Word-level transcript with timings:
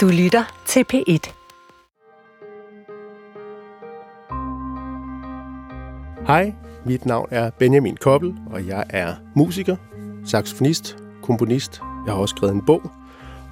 Du 0.00 0.08
lytter 0.08 0.62
til 0.66 0.84
P1. 0.92 1.32
Hej, 6.26 6.54
mit 6.86 7.06
navn 7.06 7.28
er 7.30 7.50
Benjamin 7.50 7.96
Koppel, 7.96 8.34
og 8.50 8.66
jeg 8.66 8.84
er 8.90 9.14
musiker, 9.36 9.76
saxofonist, 10.26 10.96
komponist. 11.22 11.80
Jeg 12.06 12.14
har 12.14 12.20
også 12.20 12.34
skrevet 12.36 12.54
en 12.54 12.62
bog, 12.66 12.90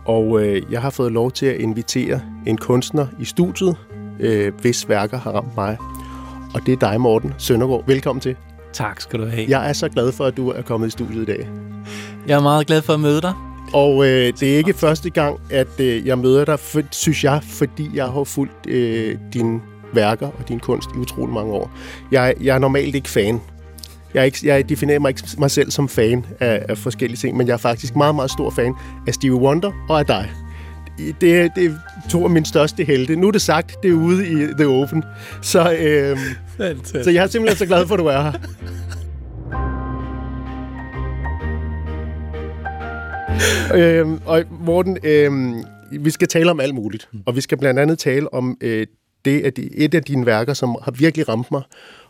og 0.06 0.42
øh, 0.42 0.62
jeg 0.72 0.82
har 0.82 0.90
fået 0.90 1.12
lov 1.12 1.32
til 1.32 1.46
at 1.46 1.61
invitere 1.61 2.20
en 2.46 2.56
kunstner 2.56 3.06
i 3.20 3.24
studiet, 3.24 3.76
øh, 4.20 4.52
hvis 4.60 4.88
værker 4.88 5.18
har 5.18 5.32
ramt 5.32 5.56
mig. 5.56 5.76
Og 6.54 6.66
det 6.66 6.72
er 6.72 6.90
dig, 6.90 7.00
Morten 7.00 7.34
Søndergaard. 7.38 7.86
Velkommen 7.86 8.20
til. 8.20 8.36
Tak 8.72 9.00
skal 9.00 9.20
du 9.20 9.26
have. 9.26 9.46
Jeg 9.48 9.68
er 9.68 9.72
så 9.72 9.88
glad 9.88 10.12
for, 10.12 10.24
at 10.24 10.36
du 10.36 10.50
er 10.50 10.62
kommet 10.62 10.88
i 10.88 10.90
studiet 10.90 11.22
i 11.22 11.24
dag. 11.24 11.48
Jeg 12.26 12.36
er 12.36 12.42
meget 12.42 12.66
glad 12.66 12.82
for 12.82 12.94
at 12.94 13.00
møde 13.00 13.20
dig. 13.20 13.47
Og 13.73 14.07
øh, 14.07 14.32
det 14.41 14.55
er 14.55 14.57
ikke 14.57 14.75
første 14.75 15.11
gang, 15.11 15.41
at 15.50 15.80
øh, 15.80 16.07
jeg 16.07 16.18
møder 16.18 16.45
dig, 16.45 16.59
for, 16.59 16.82
synes 16.90 17.25
jeg, 17.25 17.40
fordi 17.43 17.90
jeg 17.95 18.07
har 18.07 18.25
fulgt 18.25 18.67
øh, 18.68 19.18
dine 19.32 19.61
værker 19.95 20.26
og 20.26 20.49
din 20.49 20.61
kunst 20.61 20.89
i 20.95 20.99
utrolig 20.99 21.35
mange 21.35 21.53
år. 21.53 21.71
Jeg, 22.12 22.35
jeg 22.40 22.54
er 22.54 22.59
normalt 22.59 22.95
ikke 22.95 23.09
fan. 23.09 23.40
Jeg, 24.14 24.21
er 24.21 24.25
ikke, 24.25 24.39
jeg 24.45 24.68
definerer 24.68 24.99
mig 24.99 25.09
ikke 25.09 25.23
mig 25.39 25.50
selv 25.50 25.71
som 25.71 25.89
fan 25.89 26.26
af, 26.40 26.62
af 26.68 26.79
forskellige 26.79 27.17
ting, 27.17 27.36
men 27.36 27.46
jeg 27.46 27.53
er 27.53 27.59
faktisk 27.59 27.96
meget, 27.96 28.14
meget 28.14 28.31
stor 28.31 28.50
fan 28.50 28.75
af 29.07 29.14
Stevie 29.14 29.36
Wonder 29.36 29.73
og 29.89 29.98
af 29.98 30.07
dig. 30.07 30.31
Det, 30.98 31.50
det 31.57 31.64
er 31.67 31.71
to 32.11 32.25
af 32.25 32.31
mine 32.31 32.47
største 32.47 32.84
helte. 32.84 33.17
Nu 33.17 33.27
er 33.27 33.33
det 33.33 33.42
sagt, 33.42 33.77
det 33.83 33.91
er 33.91 33.95
ude 33.95 34.28
i 34.28 34.47
The 34.59 34.67
Open. 34.67 35.05
Så, 35.42 35.73
øh, 35.73 36.19
så 36.84 37.11
jeg 37.11 37.23
er 37.23 37.27
simpelthen 37.27 37.56
så 37.59 37.67
glad 37.67 37.87
for, 37.87 37.95
at 37.95 38.00
du 38.00 38.06
er 38.06 38.23
her. 38.23 38.33
øhm, 43.81 44.20
og 44.25 44.45
Morten, 44.61 44.98
øhm, 45.03 45.64
vi 45.91 46.11
skal 46.11 46.28
tale 46.28 46.50
om 46.50 46.61
alt 46.61 46.75
muligt. 46.75 47.09
Og 47.27 47.37
vi 47.37 47.41
skal 47.41 47.59
blandt 47.59 47.81
andet 47.81 47.98
tale 47.98 48.34
om 48.34 48.56
øh, 48.61 48.87
det, 49.25 49.41
at 49.41 49.59
et 49.59 49.95
af 49.95 50.03
dine 50.03 50.27
værker, 50.27 50.55
som 50.55 50.77
har 50.83 50.91
virkelig 50.93 51.29
ramt 51.29 51.51
mig, 51.51 51.62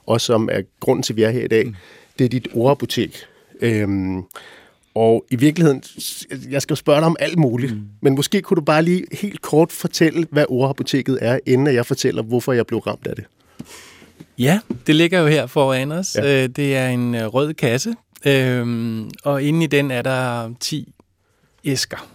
og 0.06 0.20
som 0.20 0.48
er 0.52 0.62
grunden 0.80 1.02
til, 1.02 1.12
at 1.12 1.16
vi 1.16 1.22
er 1.22 1.30
her 1.30 1.44
i 1.44 1.48
dag, 1.48 1.66
mm. 1.66 1.74
det 2.18 2.24
er 2.24 2.28
dit 2.28 2.48
ordapotek. 2.54 3.16
Øhm, 3.60 4.22
og 4.94 5.24
i 5.30 5.36
virkeligheden, 5.36 5.82
jeg 6.50 6.62
skal 6.62 6.76
spørge 6.76 6.98
dig 6.98 7.06
om 7.06 7.16
alt 7.20 7.38
muligt, 7.38 7.72
mm. 7.72 7.82
men 8.00 8.14
måske 8.14 8.42
kunne 8.42 8.56
du 8.56 8.60
bare 8.60 8.82
lige 8.82 9.04
helt 9.12 9.42
kort 9.42 9.72
fortælle, 9.72 10.26
hvad 10.30 10.44
ordapoteket 10.48 11.18
er, 11.20 11.38
inden 11.46 11.74
jeg 11.74 11.86
fortæller, 11.86 12.22
hvorfor 12.22 12.52
jeg 12.52 12.66
blev 12.66 12.78
ramt 12.78 13.06
af 13.06 13.16
det. 13.16 13.24
Ja, 14.38 14.60
det 14.86 14.94
ligger 14.94 15.20
jo 15.20 15.26
her 15.26 15.46
foran 15.46 15.92
os. 15.92 16.16
Ja. 16.16 16.42
Øh, 16.42 16.48
det 16.48 16.76
er 16.76 16.88
en 16.88 17.14
øh, 17.14 17.26
rød 17.26 17.54
kasse, 17.54 17.94
øhm, 18.26 19.10
og 19.24 19.42
inde 19.42 19.64
i 19.64 19.66
den 19.66 19.90
er 19.90 20.02
der 20.02 20.50
10 20.60 20.92
æsker. 21.68 22.08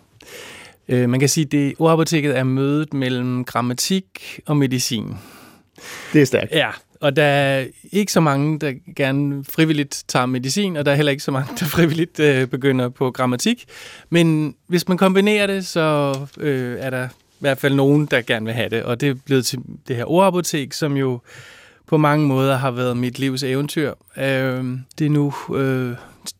Øh, 0.87 1.09
man 1.09 1.19
kan 1.19 1.29
sige, 1.29 1.67
at 1.67 1.73
ordapoteket 1.79 2.37
er 2.37 2.43
mødet 2.43 2.93
mellem 2.93 3.45
grammatik 3.45 4.39
og 4.45 4.57
medicin. 4.57 5.15
Det 6.13 6.21
er 6.21 6.25
stærkt. 6.25 6.51
Ja, 6.51 6.69
og 7.01 7.15
der 7.15 7.23
er 7.23 7.65
ikke 7.91 8.11
så 8.11 8.19
mange, 8.19 8.59
der 8.59 8.73
gerne 8.95 9.45
frivilligt 9.45 10.03
tager 10.07 10.25
medicin, 10.25 10.77
og 10.77 10.85
der 10.85 10.91
er 10.91 10.95
heller 10.95 11.11
ikke 11.11 11.23
så 11.23 11.31
mange, 11.31 11.49
der 11.59 11.65
frivilligt 11.65 12.19
øh, 12.19 12.47
begynder 12.47 12.89
på 12.89 13.11
grammatik. 13.11 13.65
Men 14.09 14.55
hvis 14.67 14.87
man 14.87 14.97
kombinerer 14.97 15.47
det, 15.47 15.65
så 15.65 16.15
øh, 16.37 16.77
er 16.79 16.89
der 16.89 17.05
i 17.05 17.39
hvert 17.39 17.57
fald 17.57 17.75
nogen, 17.75 18.05
der 18.05 18.21
gerne 18.21 18.45
vil 18.45 18.53
have 18.53 18.69
det. 18.69 18.83
Og 18.83 19.01
det 19.01 19.09
er 19.09 19.13
blevet 19.13 19.45
til 19.45 19.59
det 19.87 19.95
her 19.95 20.05
ordapotek, 20.05 20.73
som 20.73 20.97
jo 20.97 21.19
på 21.87 21.97
mange 21.97 22.27
måder 22.27 22.57
har 22.57 22.71
været 22.71 22.97
mit 22.97 23.19
livs 23.19 23.43
eventyr. 23.43 23.93
Øh, 24.17 24.65
det 24.99 25.05
er 25.05 25.09
nu 25.09 25.33
øh, 25.55 25.95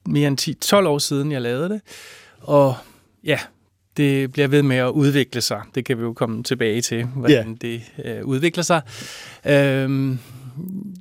mere 0.05 0.27
end 0.27 0.65
10-12 0.73 0.75
år 0.75 0.97
siden, 0.97 1.31
jeg 1.31 1.41
lavede 1.41 1.69
det. 1.69 1.81
Og 2.41 2.75
ja, 3.23 3.39
det 3.97 4.31
bliver 4.31 4.47
ved 4.47 4.61
med 4.61 4.77
at 4.77 4.89
udvikle 4.89 5.41
sig. 5.41 5.61
Det 5.75 5.85
kan 5.85 5.97
vi 5.97 6.03
jo 6.03 6.13
komme 6.13 6.43
tilbage 6.43 6.81
til, 6.81 7.03
hvordan 7.05 7.47
yeah. 7.47 7.57
det 7.61 7.81
øh, 8.05 8.25
udvikler 8.25 8.63
sig. 8.63 8.81
Øhm, 9.45 10.19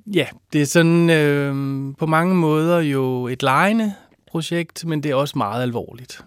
ja, 0.06 0.26
det 0.52 0.62
er 0.62 0.66
sådan 0.66 1.10
øh, 1.10 1.54
på 1.98 2.06
mange 2.06 2.34
måder 2.34 2.80
jo 2.80 3.26
et 3.26 3.42
lejende 3.42 3.94
projekt, 4.26 4.84
men 4.84 5.02
det 5.02 5.10
er 5.10 5.14
også 5.14 5.38
meget 5.38 5.62
alvorligt. 5.62 6.24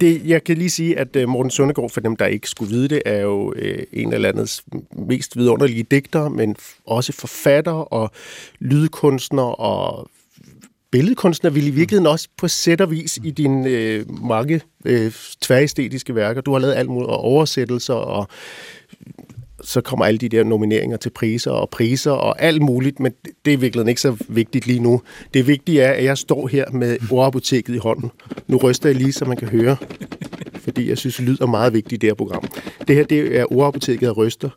Det, 0.00 0.26
jeg 0.26 0.44
kan 0.44 0.58
lige 0.58 0.70
sige, 0.70 0.98
at 0.98 1.16
uh, 1.16 1.28
Morten 1.28 1.50
Søndergaard, 1.50 1.90
for 1.90 2.00
dem, 2.00 2.16
der 2.16 2.26
ikke 2.26 2.48
skulle 2.48 2.70
vide 2.70 2.88
det, 2.88 3.02
er 3.06 3.20
jo 3.20 3.48
uh, 3.48 3.82
en 3.92 4.12
af 4.12 4.22
landets 4.22 4.64
mest 4.92 5.36
vidunderlige 5.36 5.82
digtere, 5.82 6.30
men 6.30 6.56
også 6.86 7.12
forfatter 7.12 7.72
og 7.72 8.10
lydkunstner 8.58 9.60
og 9.60 10.08
billedkunstner 10.94 11.50
vil 11.50 11.66
i 11.66 11.70
virkeligheden 11.70 12.06
også 12.06 12.28
på 12.36 12.48
sæt 12.48 12.80
og 12.80 12.90
vis 12.90 13.18
i 13.24 13.30
dine 13.30 13.68
øh, 13.68 14.22
mange 14.22 14.60
øh, 14.84 15.12
tværæstetiske 15.40 16.14
værker. 16.14 16.40
Du 16.40 16.52
har 16.52 16.58
lavet 16.58 16.74
alt 16.74 16.88
muligt, 16.88 17.10
og 17.10 17.18
oversættelser, 17.18 17.94
og 17.94 18.28
så 19.62 19.80
kommer 19.80 20.04
alle 20.04 20.18
de 20.18 20.28
der 20.28 20.44
nomineringer 20.44 20.96
til 20.96 21.10
priser 21.10 21.50
og 21.50 21.70
priser 21.70 22.10
og 22.10 22.42
alt 22.42 22.62
muligt, 22.62 23.00
men 23.00 23.12
det 23.44 23.52
er 23.52 23.56
virkelig 23.56 23.88
ikke 23.88 24.00
så 24.00 24.16
vigtigt 24.28 24.66
lige 24.66 24.78
nu. 24.80 25.02
Det 25.34 25.46
vigtige 25.46 25.82
er, 25.82 25.92
at 25.92 26.04
jeg 26.04 26.18
står 26.18 26.48
her 26.48 26.70
med 26.70 26.96
ordapoteket 27.10 27.74
i 27.74 27.78
hånden. 27.78 28.10
Nu 28.46 28.56
ryster 28.56 28.88
jeg 28.88 28.96
lige, 28.96 29.12
så 29.12 29.24
man 29.24 29.36
kan 29.36 29.48
høre, 29.48 29.76
fordi 30.58 30.88
jeg 30.88 30.98
synes, 30.98 31.20
lyd 31.20 31.38
er 31.40 31.46
meget 31.46 31.72
vigtigt 31.72 31.92
i 31.92 31.96
det 31.96 32.08
her 32.08 32.14
program. 32.14 32.44
Det 32.88 32.96
her 32.96 33.04
det 33.04 33.38
er 33.38 33.52
ordapoteket 33.52 34.08
og 34.08 34.16
ryster. 34.16 34.50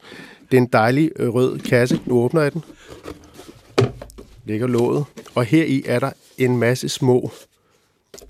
Det 0.51 0.57
er 0.57 0.61
en 0.61 0.69
dejlig 0.73 1.11
øh, 1.15 1.29
rød 1.29 1.59
kasse. 1.59 1.99
Nu 2.05 2.15
åbner 2.15 2.41
jeg 2.41 2.53
den. 2.53 2.63
Lægger 4.45 4.67
låget. 4.67 5.05
Og 5.35 5.45
her 5.45 5.63
i 5.63 5.83
er 5.85 5.99
der 5.99 6.11
en 6.37 6.57
masse 6.57 6.89
små 6.89 7.31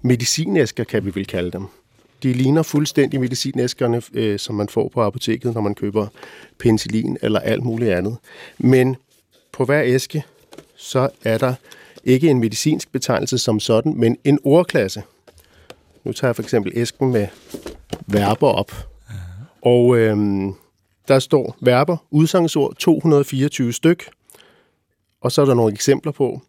medicinæsker, 0.02 0.84
kan 0.84 1.06
vi 1.06 1.16
vel 1.16 1.28
kalde 1.28 1.52
dem. 1.52 1.66
De 2.24 2.34
ligner 2.34 2.64
fuldstændig 2.64 3.20
medicinæskerne, 3.20 4.02
øh, 4.14 4.40
som 4.40 4.56
man 4.56 4.70
får 4.70 4.88
på 4.88 5.02
apoteket, 5.02 5.54
når 5.54 5.62
man 5.62 5.76
køber 5.76 6.08
penicillin 6.58 7.18
eller 7.22 7.40
alt 7.40 7.64
muligt 7.64 7.92
andet. 7.92 8.18
Men 8.58 8.96
på 9.52 9.66
hver 9.66 9.84
æske, 9.86 10.24
så 10.76 11.10
er 11.24 11.38
der 11.38 11.54
ikke 12.04 12.30
en 12.30 12.40
medicinsk 12.40 12.92
betegnelse 12.92 13.38
som 13.38 13.60
sådan, 13.60 13.94
men 13.96 14.18
en 14.24 14.40
ordklasse. 14.44 15.04
Nu 16.04 16.14
tager 16.14 16.30
jeg 16.30 16.36
for 16.36 16.44
eksempel 16.44 16.72
æsken 16.76 17.12
med 17.12 17.28
verber 18.08 18.48
op. 18.48 18.72
Og 19.62 19.98
øhm, 19.98 20.54
der 21.08 21.20
står 21.20 21.58
verber, 21.60 21.98
udsangsord 22.12 22.76
224 22.76 23.74
styk, 23.74 24.10
og 25.22 25.32
så 25.32 25.42
er 25.42 25.46
der 25.46 25.54
nogle 25.54 25.74
eksempler 25.74 26.12
på. 26.12 26.42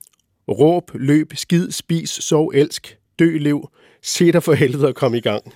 Råb, 0.49 0.91
løb, 0.95 1.33
skid, 1.35 1.71
spis, 1.71 2.11
sov, 2.11 2.53
elsk, 2.55 2.99
dø, 3.19 3.39
lev. 3.39 3.71
Se 4.03 4.33
dig 4.33 4.43
for 4.43 4.53
helvede 4.53 4.89
at 4.89 4.95
komme 4.95 5.19
i 5.19 5.21
gang. 5.21 5.53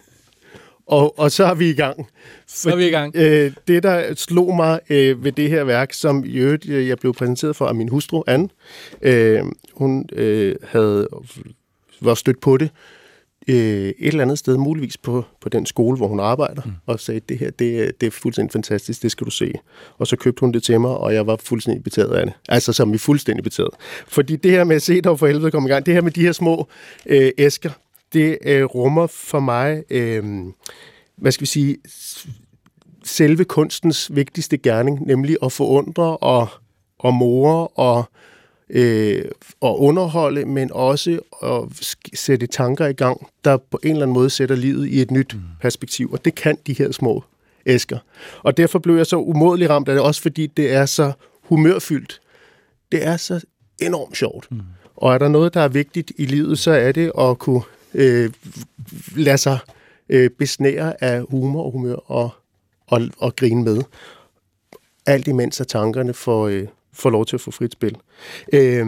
Og, 0.87 1.19
og 1.19 1.33
så 1.33 1.45
er 1.45 1.55
vi 1.55 1.71
i 1.71 1.75
gang. 1.75 2.07
Så 2.47 2.71
er 2.71 2.77
vi 2.77 2.87
i 2.87 2.91
gang. 2.91 3.17
Øh, 3.17 3.53
det, 3.69 3.83
der 3.83 4.15
slog 4.15 4.57
mig 4.57 4.81
øh, 4.91 5.25
ved 5.25 5.33
det 5.33 5.51
her 5.51 5.65
værk, 5.65 5.93
som 5.93 6.25
i 6.25 6.33
øvrigt, 6.33 6.69
øh, 6.69 6.89
jeg 6.89 6.99
blev 6.99 7.15
præsenteret 7.15 7.57
for 7.57 7.67
af 7.67 7.75
min 7.75 7.89
hustru, 7.89 8.23
Anne, 8.27 8.49
øh, 9.03 9.43
hun 9.75 10.09
øh, 10.13 10.57
havde 10.63 11.09
var 12.01 12.15
stødt 12.15 12.41
på 12.41 12.57
det 12.57 12.71
øh, 13.49 13.57
et 13.57 13.95
eller 13.99 14.23
andet 14.23 14.39
sted, 14.39 14.57
muligvis 14.57 14.99
på, 14.99 15.25
på 15.41 15.49
den 15.49 15.67
skole, 15.67 15.97
hvor 15.97 16.09
hun 16.09 16.21
arbejder, 16.21 16.63
mm. 16.65 16.73
og 16.87 17.01
sagde, 17.01 17.21
det 17.29 17.39
her, 17.39 17.51
det, 17.51 18.01
det 18.01 18.07
er 18.07 18.11
fuldstændig 18.11 18.53
fantastisk, 18.53 19.03
det 19.03 19.11
skal 19.11 19.25
du 19.25 19.31
se. 19.31 19.53
Og 19.99 20.07
så 20.07 20.17
købte 20.17 20.41
hun 20.41 20.53
det 20.53 20.63
til 20.63 20.81
mig, 20.81 20.91
og 20.91 21.15
jeg 21.15 21.27
var 21.27 21.37
fuldstændig 21.37 21.85
betaget 21.85 22.15
af 22.15 22.27
det. 22.27 22.35
Altså 22.49 22.73
som 22.73 22.93
vi 22.93 22.99
fuldstændig 22.99 23.45
betaget. 23.45 23.71
Fordi 24.07 24.37
det 24.37 24.51
her 24.51 24.65
med 24.65 24.77
at 24.77 24.83
se 24.83 25.01
dig 25.01 25.19
for 25.19 25.27
helvede 25.27 25.51
komme 25.51 25.69
i 25.69 25.73
gang, 25.73 25.87
det 25.87 25.95
her 25.95 26.01
med 26.01 26.11
de 26.11 26.21
her 26.21 26.33
små 26.33 26.69
øh, 27.07 27.31
æsker, 27.39 27.71
det 28.13 28.39
øh, 28.45 28.65
rummer 28.65 29.07
for 29.07 29.41
mig, 29.41 29.83
øh, 29.91 30.25
hvad 31.17 31.33
skal 31.33 31.41
vi 31.41 31.47
sige, 31.47 31.77
selve 33.05 33.45
kunstens 33.45 34.11
vigtigste 34.15 34.59
gerning, 34.59 35.07
nemlig 35.07 35.37
at 35.43 35.53
forundre 35.53 36.17
og, 36.17 36.49
og 36.99 37.15
more 37.15 37.69
og 37.69 38.05
øh, 38.73 39.25
at 39.63 39.75
underholde, 39.77 40.45
men 40.45 40.73
også 40.73 41.21
at 41.43 41.87
sætte 42.15 42.47
tanker 42.47 42.87
i 42.87 42.93
gang, 42.93 43.27
der 43.45 43.57
på 43.57 43.81
en 43.83 43.91
eller 43.91 44.03
anden 44.03 44.15
måde 44.15 44.31
sætter 44.31 44.57
livet 44.57 44.89
i 44.89 45.03
et 45.03 45.11
nyt 45.11 45.35
mm. 45.35 45.41
perspektiv. 45.61 46.13
Og 46.13 46.25
det 46.25 46.35
kan 46.35 46.57
de 46.67 46.73
her 46.73 46.93
små 46.93 47.25
æsker. 47.67 47.99
Og 48.43 48.57
derfor 48.57 48.79
blev 48.79 48.97
jeg 48.97 49.07
så 49.07 49.17
umådelig 49.17 49.71
ramt 49.71 49.89
af 49.89 49.95
det, 49.95 50.05
også 50.05 50.23
fordi 50.23 50.47
det 50.47 50.73
er 50.73 50.87
så 50.87 51.13
humørfyldt. 51.43 52.21
Det 52.93 53.07
er 53.07 53.17
så 53.17 53.41
enormt 53.79 54.17
sjovt. 54.17 54.51
Mm. 54.51 54.61
Og 54.97 55.15
er 55.15 55.19
der 55.19 55.29
noget, 55.29 55.55
der 55.55 55.61
er 55.61 55.69
vigtigt 55.69 56.13
i 56.17 56.25
livet, 56.27 56.59
så 56.59 56.71
er 56.71 56.93
det 56.93 57.13
at 57.19 57.39
kunne 57.39 57.63
øh, 57.95 58.31
lade 59.17 59.39
sig 59.39 59.59
øh, 60.09 60.31
besnære 60.31 61.05
af 61.05 61.23
humor 61.31 61.65
og 61.65 61.73
humør 61.73 61.95
og, 61.95 62.31
og, 62.87 63.03
og 63.19 63.37
grine 63.37 63.63
med. 63.63 63.83
Alt 65.07 65.29
imens 65.29 65.61
at 65.61 65.67
tankerne 65.67 66.15
får, 66.15 66.49
øh, 66.49 66.67
får 66.93 67.11
lov 67.11 67.27
til 67.27 67.37
at 67.37 67.41
få 67.41 67.51
frit 67.51 67.73
spil. 67.73 67.97
Øh, 68.53 68.87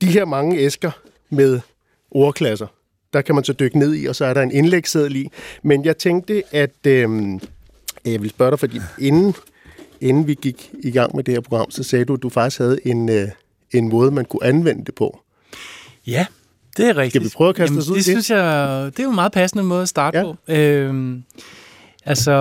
de 0.00 0.06
her 0.06 0.24
mange 0.24 0.58
æsker 0.58 0.90
med 1.30 1.60
ordklasser, 2.10 2.66
der 3.12 3.22
kan 3.22 3.34
man 3.34 3.44
så 3.44 3.52
dykke 3.52 3.78
ned 3.78 3.94
i, 3.94 4.06
og 4.06 4.16
så 4.16 4.24
er 4.24 4.34
der 4.34 4.42
en 4.42 4.50
indlægsseddel 4.52 5.16
i. 5.16 5.28
Men 5.62 5.84
jeg 5.84 5.96
tænkte, 5.96 6.42
at 6.52 6.86
øh, 6.86 7.40
jeg 8.04 8.22
vil 8.22 8.30
spørge 8.30 8.50
dig, 8.50 8.58
fordi 8.58 8.80
inden, 8.98 9.34
inden 10.00 10.26
vi 10.26 10.34
gik 10.34 10.70
i 10.82 10.90
gang 10.90 11.16
med 11.16 11.24
det 11.24 11.34
her 11.34 11.40
program, 11.40 11.70
så 11.70 11.82
sagde 11.82 12.04
du, 12.04 12.14
at 12.14 12.22
du 12.22 12.28
faktisk 12.28 12.58
havde 12.58 12.78
en, 12.84 13.08
øh, 13.08 13.28
en 13.72 13.88
måde, 13.88 14.10
man 14.10 14.24
kunne 14.24 14.44
anvende 14.44 14.84
det 14.84 14.94
på. 14.94 15.20
Ja, 16.06 16.26
det 16.76 16.88
er 16.88 16.96
rigtigt. 16.96 17.12
Skal 17.12 17.24
vi 17.24 17.34
prøve 17.36 17.48
at 17.48 17.56
kaste 17.56 17.72
Jamen, 17.72 17.78
os 17.80 17.88
ud 17.88 17.96
det? 17.96 18.04
synes 18.04 18.30
jeg, 18.30 18.46
det 18.86 18.98
er 18.98 19.04
jo 19.04 19.08
en 19.10 19.14
meget 19.14 19.32
passende 19.32 19.64
måde 19.64 19.82
at 19.82 19.88
starte 19.88 20.18
ja. 20.18 20.24
på. 20.24 20.36
Øhm, 20.48 21.22
Altså, 22.08 22.32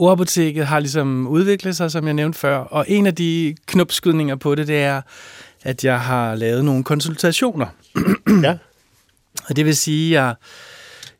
ordapoteket 0.00 0.66
har 0.66 0.80
ligesom 0.80 1.26
udviklet 1.28 1.76
sig, 1.76 1.90
som 1.90 2.06
jeg 2.06 2.14
nævnte 2.14 2.38
før, 2.38 2.56
og 2.56 2.84
en 2.88 3.06
af 3.06 3.14
de 3.14 3.54
knopskydninger 3.66 4.36
på 4.36 4.54
det, 4.54 4.68
det 4.68 4.82
er, 4.82 5.02
at 5.62 5.84
jeg 5.84 6.00
har 6.00 6.34
lavet 6.34 6.64
nogle 6.64 6.84
konsultationer. 6.84 7.66
Ja. 8.42 8.58
Og 9.48 9.56
det 9.56 9.66
vil 9.66 9.76
sige, 9.76 10.18
at 10.18 10.24
jeg, 10.24 10.34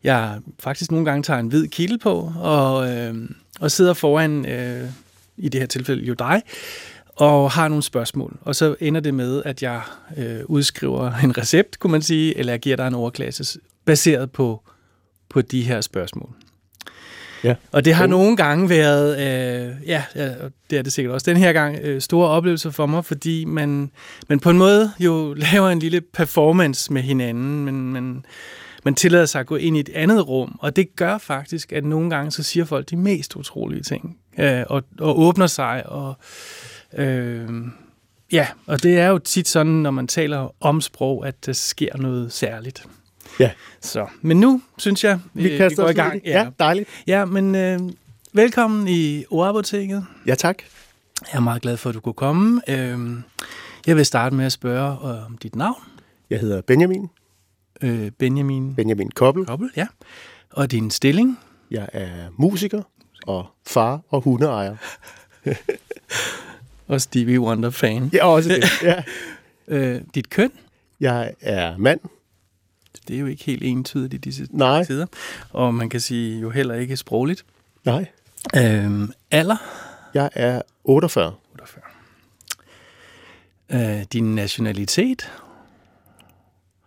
jeg 0.05 0.39
faktisk 0.59 0.91
nogle 0.91 1.07
gange 1.07 1.23
tager 1.23 1.41
en 1.41 1.49
hvid 1.49 1.69
kilde 1.69 1.99
på, 1.99 2.33
og, 2.37 2.91
øh, 2.91 3.15
og 3.61 3.71
sidder 3.71 3.95
foran, 3.95 4.47
øh, 4.47 4.89
i 5.37 5.49
det 5.49 5.61
her 5.61 5.67
tilfælde 5.67 6.05
jo 6.05 6.15
dig, 6.15 6.43
og 7.17 7.51
har 7.51 7.69
nogle 7.69 7.83
spørgsmål. 7.83 8.37
Og 8.41 8.57
så 8.57 8.77
ender 8.81 9.01
det 9.01 9.15
med, 9.15 9.43
at 9.45 9.63
jeg 9.63 9.81
øh, 10.17 10.41
udskriver 10.45 11.13
en 11.15 11.39
recept, 11.39 11.79
kunne 11.79 11.91
man 11.91 12.03
sige, 12.03 12.39
eller 12.39 12.53
jeg 12.53 12.61
giver 12.61 12.77
dig 12.77 12.87
en 12.87 12.95
overklasse 12.95 13.61
baseret 13.85 14.31
på, 14.31 14.63
på 15.29 15.43
de 15.43 15.63
her 15.63 15.81
spørgsmål. 15.81 16.31
Ja. 17.45 17.55
Og 17.73 17.85
det 17.85 17.95
har 17.95 18.07
nogle 18.07 18.37
gange 18.37 18.69
været, 18.69 19.13
øh, 19.17 19.89
ja, 19.89 20.05
ja, 20.15 20.35
det 20.71 20.79
er 20.79 20.83
det 20.83 20.93
sikkert 20.93 21.15
også 21.15 21.31
den 21.31 21.37
her 21.37 21.53
gang, 21.53 21.79
øh, 21.83 22.01
store 22.01 22.29
oplevelser 22.29 22.71
for 22.71 22.87
mig, 22.87 23.05
fordi 23.05 23.45
man, 23.45 23.91
man 24.29 24.41
på 24.41 24.51
en 24.51 24.59
måde 24.59 24.93
jo 24.99 25.35
laver 25.53 25.69
en 25.69 25.79
lille 25.79 26.01
performance 26.01 26.93
med 26.93 27.03
hinanden, 27.03 27.65
men 27.65 27.93
man, 27.93 28.25
man 28.85 28.95
tillader 28.95 29.27
sig 29.27 29.41
at 29.41 29.47
gå 29.47 29.57
ind 29.57 29.77
i 29.77 29.81
et 29.81 29.91
andet 29.95 30.29
rum, 30.29 30.59
og 30.61 30.77
det 30.77 30.97
gør 30.97 31.19
faktisk, 31.19 31.73
at 31.73 31.85
nogle 31.85 32.11
gange 32.11 32.31
så 32.31 32.43
siger 32.43 32.65
folk 32.65 32.91
de 32.91 32.97
mest 32.97 33.37
utrolige 33.37 33.83
ting, 33.83 34.17
øh, 34.39 34.63
og, 34.69 34.83
og 35.01 35.21
åbner 35.21 35.47
sig, 35.47 35.83
og 35.87 36.15
øh, 36.99 37.49
ja, 38.33 38.47
og 38.67 38.83
det 38.83 38.99
er 38.99 39.07
jo 39.07 39.19
tit 39.19 39.49
sådan, 39.49 39.73
når 39.73 39.91
man 39.91 40.07
taler 40.07 40.55
om 40.61 40.81
sprog, 40.81 41.27
at 41.27 41.47
der 41.47 41.53
sker 41.53 41.97
noget 41.97 42.33
særligt. 42.33 42.87
Ja. 43.39 43.51
Så, 43.81 44.07
men 44.23 44.41
nu 44.41 44.63
synes 44.79 45.05
jeg, 45.05 45.21
Vi 45.35 45.49
øh, 45.51 45.59
kaster 45.59 45.83
går 45.83 45.91
i 45.91 45.93
gang. 45.93 46.13
det. 46.13 46.31
Ja, 46.31 46.49
dejligt. 46.59 46.89
Ja, 47.07 47.25
men 47.25 47.55
øh, 47.55 47.81
velkommen 48.33 48.89
i 48.89 49.25
Ordapoteket. 49.31 50.07
Ja, 50.27 50.35
tak. 50.35 50.63
Jeg 51.33 51.37
er 51.39 51.41
meget 51.41 51.63
glad 51.63 51.77
for, 51.77 51.89
at 51.89 51.95
du 51.95 52.01
kunne 52.01 52.13
komme. 52.15 52.61
Øh, 52.69 52.99
jeg 53.87 53.97
vil 53.97 54.07
starte 54.07 54.37
med 54.37 54.45
at 54.47 54.53
spørge 54.53 54.99
om 55.27 55.39
dit 55.39 55.57
navn. 55.57 55.83
Jeg 56.31 56.41
hedder 56.41 56.61
Benjamin. 56.61 57.09
Øh, 57.83 58.11
Benjamin 58.11 58.75
Benjamin 58.75 59.11
Koppel. 59.11 59.47
Koppel, 59.47 59.71
ja. 59.77 59.87
Og 60.51 60.71
din 60.71 60.91
stilling. 60.91 61.39
Jeg 61.71 61.89
er 61.93 62.09
musiker 62.39 62.83
og 63.27 63.47
far 63.67 64.01
og 64.09 64.21
hundeejer. 64.21 64.77
Og 66.89 67.01
Stevie 67.01 67.41
Wonder-fan. 67.41 68.11
Ja, 68.13 68.27
også 68.27 68.49
det. 68.49 68.65
Ja. 68.83 69.03
Øh, 69.73 70.01
dit 70.15 70.31
køn. 70.31 70.51
Jeg 71.01 71.35
er 71.41 71.77
mand. 71.77 72.01
Det 73.11 73.17
er 73.17 73.21
jo 73.21 73.27
ikke 73.27 73.45
helt 73.45 73.63
entydigt 73.63 74.15
i 74.15 74.17
disse 74.17 74.47
Nej. 74.51 74.85
tider. 74.85 75.07
Og 75.51 75.75
man 75.75 75.89
kan 75.89 76.01
sige 76.01 76.41
jo 76.41 76.51
heller 76.51 76.75
ikke 76.75 76.97
sprogligt. 76.97 77.45
Nej. 77.85 78.07
Øh, 78.57 79.09
alder. 79.31 79.57
Jeg 80.15 80.31
er 80.33 80.63
48. 80.85 81.35
48. 81.53 81.83
Øh, 83.73 84.05
din 84.13 84.35
nationalitet. 84.35 85.33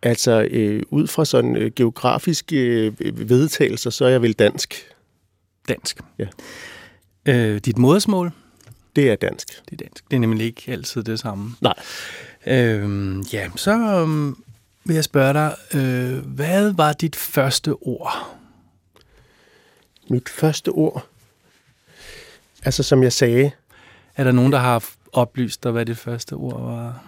Altså, 0.01 0.47
øh, 0.51 0.83
ud 0.89 1.07
fra 1.07 1.25
sådan 1.25 1.55
øh, 1.55 1.71
geografiske 1.75 2.55
øh, 2.99 3.29
vedtagelser, 3.29 3.89
så 3.89 4.05
er 4.05 4.09
jeg 4.09 4.21
vel 4.21 4.33
dansk. 4.33 4.75
Dansk. 5.67 5.99
Ja. 6.19 6.27
Øh, 7.25 7.57
dit 7.57 7.77
modersmål. 7.77 8.31
Det 8.95 9.11
er 9.11 9.15
dansk. 9.15 9.47
Det 9.69 9.81
er 9.81 9.85
dansk. 9.85 10.03
Det 10.11 10.15
er 10.15 10.19
nemlig 10.19 10.45
ikke 10.45 10.63
altid 10.67 11.03
det 11.03 11.19
samme. 11.19 11.55
Nej. 11.61 11.73
Øhm, 12.47 13.21
ja, 13.21 13.49
så 13.55 13.71
øhm, 13.71 14.43
vil 14.85 14.93
jeg 14.93 15.03
spørge 15.03 15.33
dig, 15.33 15.55
øh, 15.73 16.25
hvad 16.25 16.71
var 16.71 16.93
dit 16.93 17.15
første 17.15 17.73
ord? 17.73 18.37
Mit 20.09 20.29
første 20.29 20.69
ord, 20.69 21.05
altså 22.63 22.83
som 22.83 23.03
jeg 23.03 23.13
sagde, 23.13 23.51
Er 24.15 24.23
der 24.23 24.31
nogen, 24.31 24.51
der 24.51 24.59
har 24.59 24.89
oplyst 25.13 25.63
dig, 25.63 25.71
hvad 25.71 25.85
det 25.85 25.97
første 25.97 26.33
ord 26.33 26.61
var? 26.61 27.03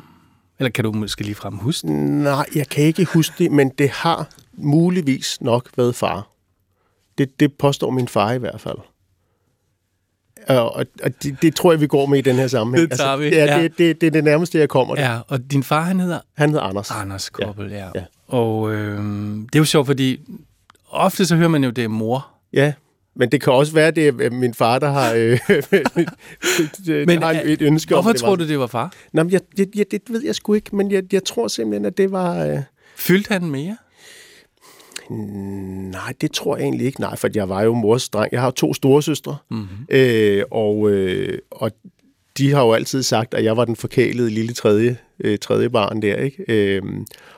Eller 0.60 0.70
kan 0.70 0.84
du 0.84 0.92
måske 0.92 1.24
lige 1.24 1.36
frem 1.36 1.56
huske 1.56 1.88
det? 1.88 1.96
nej, 1.96 2.46
jeg 2.56 2.68
kan 2.70 2.84
ikke 2.84 3.06
huske 3.06 3.44
det, 3.44 3.52
men 3.52 3.70
det 3.70 3.90
har 3.90 4.30
muligvis 4.54 5.42
nok 5.42 5.70
været 5.78 5.96
far. 5.96 6.30
Det, 7.18 7.40
det 7.40 7.54
påstår 7.54 7.90
min 7.90 8.08
far 8.08 8.32
i 8.32 8.38
hvert 8.38 8.62
fald. 8.62 8.78
Og, 10.48 10.76
og 11.04 11.24
det, 11.24 11.42
det 11.42 11.56
tror 11.56 11.72
jeg, 11.72 11.82
vi 11.82 11.88
går 11.88 12.06
med 12.06 12.18
i 12.18 12.22
den 12.22 12.36
her 12.36 12.48
sammenhæng. 12.48 12.90
Det 12.90 13.00
tager 13.00 13.18
vi, 13.18 13.26
Altså, 13.26 13.40
ja, 13.40 13.58
ja. 13.58 13.64
det, 13.64 13.78
det, 13.78 14.02
det 14.02 14.08
er 14.08 14.12
det 14.12 14.24
nærmeste, 14.24 14.60
jeg 14.60 14.70
kommer. 14.70 14.96
Ja. 14.98 15.14
Ja, 15.14 15.20
og 15.28 15.52
din 15.52 15.64
far, 15.64 15.82
han 15.82 16.00
hedder 16.00 16.20
Han 16.38 16.50
hedder 16.50 16.64
Anders. 16.64 16.92
Anders 16.92 17.30
Koppel, 17.30 17.72
ja. 17.72 17.88
ja. 17.96 18.04
Og 18.28 18.74
øh, 18.74 18.98
det 19.38 19.56
er 19.56 19.60
jo 19.60 19.66
sjovt, 19.66 19.86
fordi 19.86 20.20
ofte 20.90 21.26
så 21.26 21.36
hører 21.36 21.50
man 21.50 21.64
jo, 21.64 21.70
det 21.70 21.84
er 21.84 21.88
mor. 21.88 22.28
Ja, 22.54 22.74
men 23.16 23.32
det 23.32 23.42
kan 23.42 23.54
også 23.54 23.74
være, 23.74 23.92
det 23.92 24.08
er 24.08 24.30
min 24.30 24.54
far, 24.54 24.80
der 24.80 24.90
har, 24.90 25.14
øh, 25.16 25.40
men, 27.08 27.22
har 27.24 27.42
et 27.46 27.62
ønske 27.62 27.94
hvorfor 27.94 28.10
om, 28.10 28.14
det 28.14 28.22
tror 28.22 28.30
var. 28.30 28.36
du, 28.36 28.48
det 28.48 28.60
var 28.60 28.68
far? 28.68 28.94
Nå, 29.14 29.24
men 29.24 29.32
jeg, 29.32 29.42
jeg, 29.58 29.68
jeg, 29.76 29.86
det 29.92 30.02
ved 30.10 30.24
jeg 30.26 30.36
sgu 30.36 30.54
ikke, 30.54 30.76
men 30.76 30.92
jeg, 30.92 31.14
jeg 31.14 31.24
tror 31.24 31.48
simpelthen, 31.48 31.86
at 31.86 31.98
det 31.98 32.12
var... 32.12 32.46
Øh, 32.46 32.60
Fyldte 32.96 33.34
han 33.34 33.46
mere? 33.46 33.78
Nej, 35.12 36.14
det 36.22 36.32
tror 36.32 36.58
jeg 36.58 36.64
egentlig 36.64 36.86
ikke. 36.88 37.02
Nej, 37.02 37.16
for 37.16 37.30
jeg 37.36 37.50
var 37.50 37.62
jo 37.62 37.74
mors 37.74 38.10
dreng. 38.10 38.32
Jeg 38.32 38.42
har 38.42 38.52
to 38.52 38.74
store 38.74 39.04
søstre, 39.04 39.38
Mm-hmm. 39.52 39.68
øh, 39.90 40.44
og, 40.52 40.90
øh, 40.92 41.40
og 41.52 41.72
de 42.38 42.52
har 42.52 42.62
jo 42.64 42.74
altid 42.74 43.04
sagt, 43.04 43.34
at 43.34 43.44
jeg 43.44 43.58
var 43.58 43.66
den 43.66 43.76
forkælede 43.76 44.30
lille 44.30 44.54
tredje, 44.54 44.98
øh, 45.20 45.38
tredje 45.40 45.70
barn 45.70 46.02
der, 46.02 46.16
ikke? 46.16 46.44
Øh, 46.48 46.82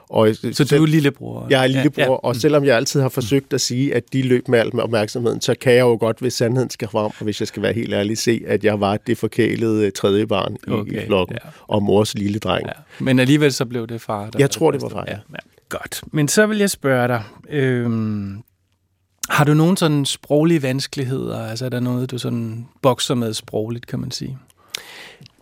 og 0.09 0.35
Så 0.35 0.75
du 0.77 0.83
er 0.83 0.87
lillebror? 0.87 1.47
Jeg 1.49 1.63
er 1.63 1.67
lillebror, 1.67 2.01
ja, 2.01 2.07
Ja, 2.09 2.15
og 2.15 2.35
selvom 2.35 2.65
jeg 2.65 2.75
altid 2.75 3.01
har 3.01 3.09
forsøgt 3.09 3.53
at 3.53 3.61
sige, 3.61 3.95
at 3.95 4.13
de 4.13 4.21
løb 4.21 4.47
med 4.47 4.59
al 4.59 4.79
opmærksomheden, 4.79 5.41
så 5.41 5.55
kan 5.61 5.73
jeg 5.73 5.79
jo 5.81 5.97
godt, 5.99 6.19
hvis 6.19 6.33
sandheden 6.33 6.69
skal 6.69 6.87
frem, 6.87 7.05
og 7.05 7.23
hvis 7.23 7.39
jeg 7.39 7.47
skal 7.47 7.61
være 7.63 7.73
helt 7.73 7.93
ærlig, 7.93 8.17
se, 8.17 8.41
at 8.47 8.63
jeg 8.63 8.79
var 8.79 8.97
det 8.97 9.17
forkælede 9.17 9.85
øh, 9.85 9.91
tredje 9.91 10.27
barn 10.27 10.57
i, 10.67 10.71
Okay, 10.71 11.03
i 11.03 11.05
flokken, 11.05 11.37
ja. 11.45 11.49
og 11.67 11.83
mors 11.83 12.13
lille 12.15 12.39
dreng. 12.39 12.67
Ja. 12.67 13.03
Men 13.03 13.19
alligevel 13.19 13.53
så 13.53 13.65
blev 13.65 13.87
det 13.87 14.01
far, 14.01 14.29
der 14.29 14.39
Jeg 14.39 14.51
tror, 14.51 14.71
det 14.71 14.81
var 14.81 14.89
far, 14.89 15.05
ja. 15.07 15.11
ja. 15.31 15.37
Godt. 15.69 16.03
Men 16.11 16.27
så 16.27 16.45
vil 16.45 16.57
jeg 16.57 16.69
spørge 16.69 17.07
dig, 17.07 17.23
øhm, 17.49 18.43
har 19.29 19.43
du 19.43 19.53
nogen 19.53 19.77
sådan 19.77 20.05
sproglige 20.05 20.61
vanskeligheder? 20.61 21.45
Altså 21.45 21.65
er 21.65 21.69
der 21.69 21.79
noget, 21.79 22.11
du 22.11 22.17
sådan 22.17 22.67
bokser 22.81 23.15
med 23.15 23.33
sprogligt, 23.33 23.87
kan 23.87 23.99
man 23.99 24.11
sige? 24.11 24.37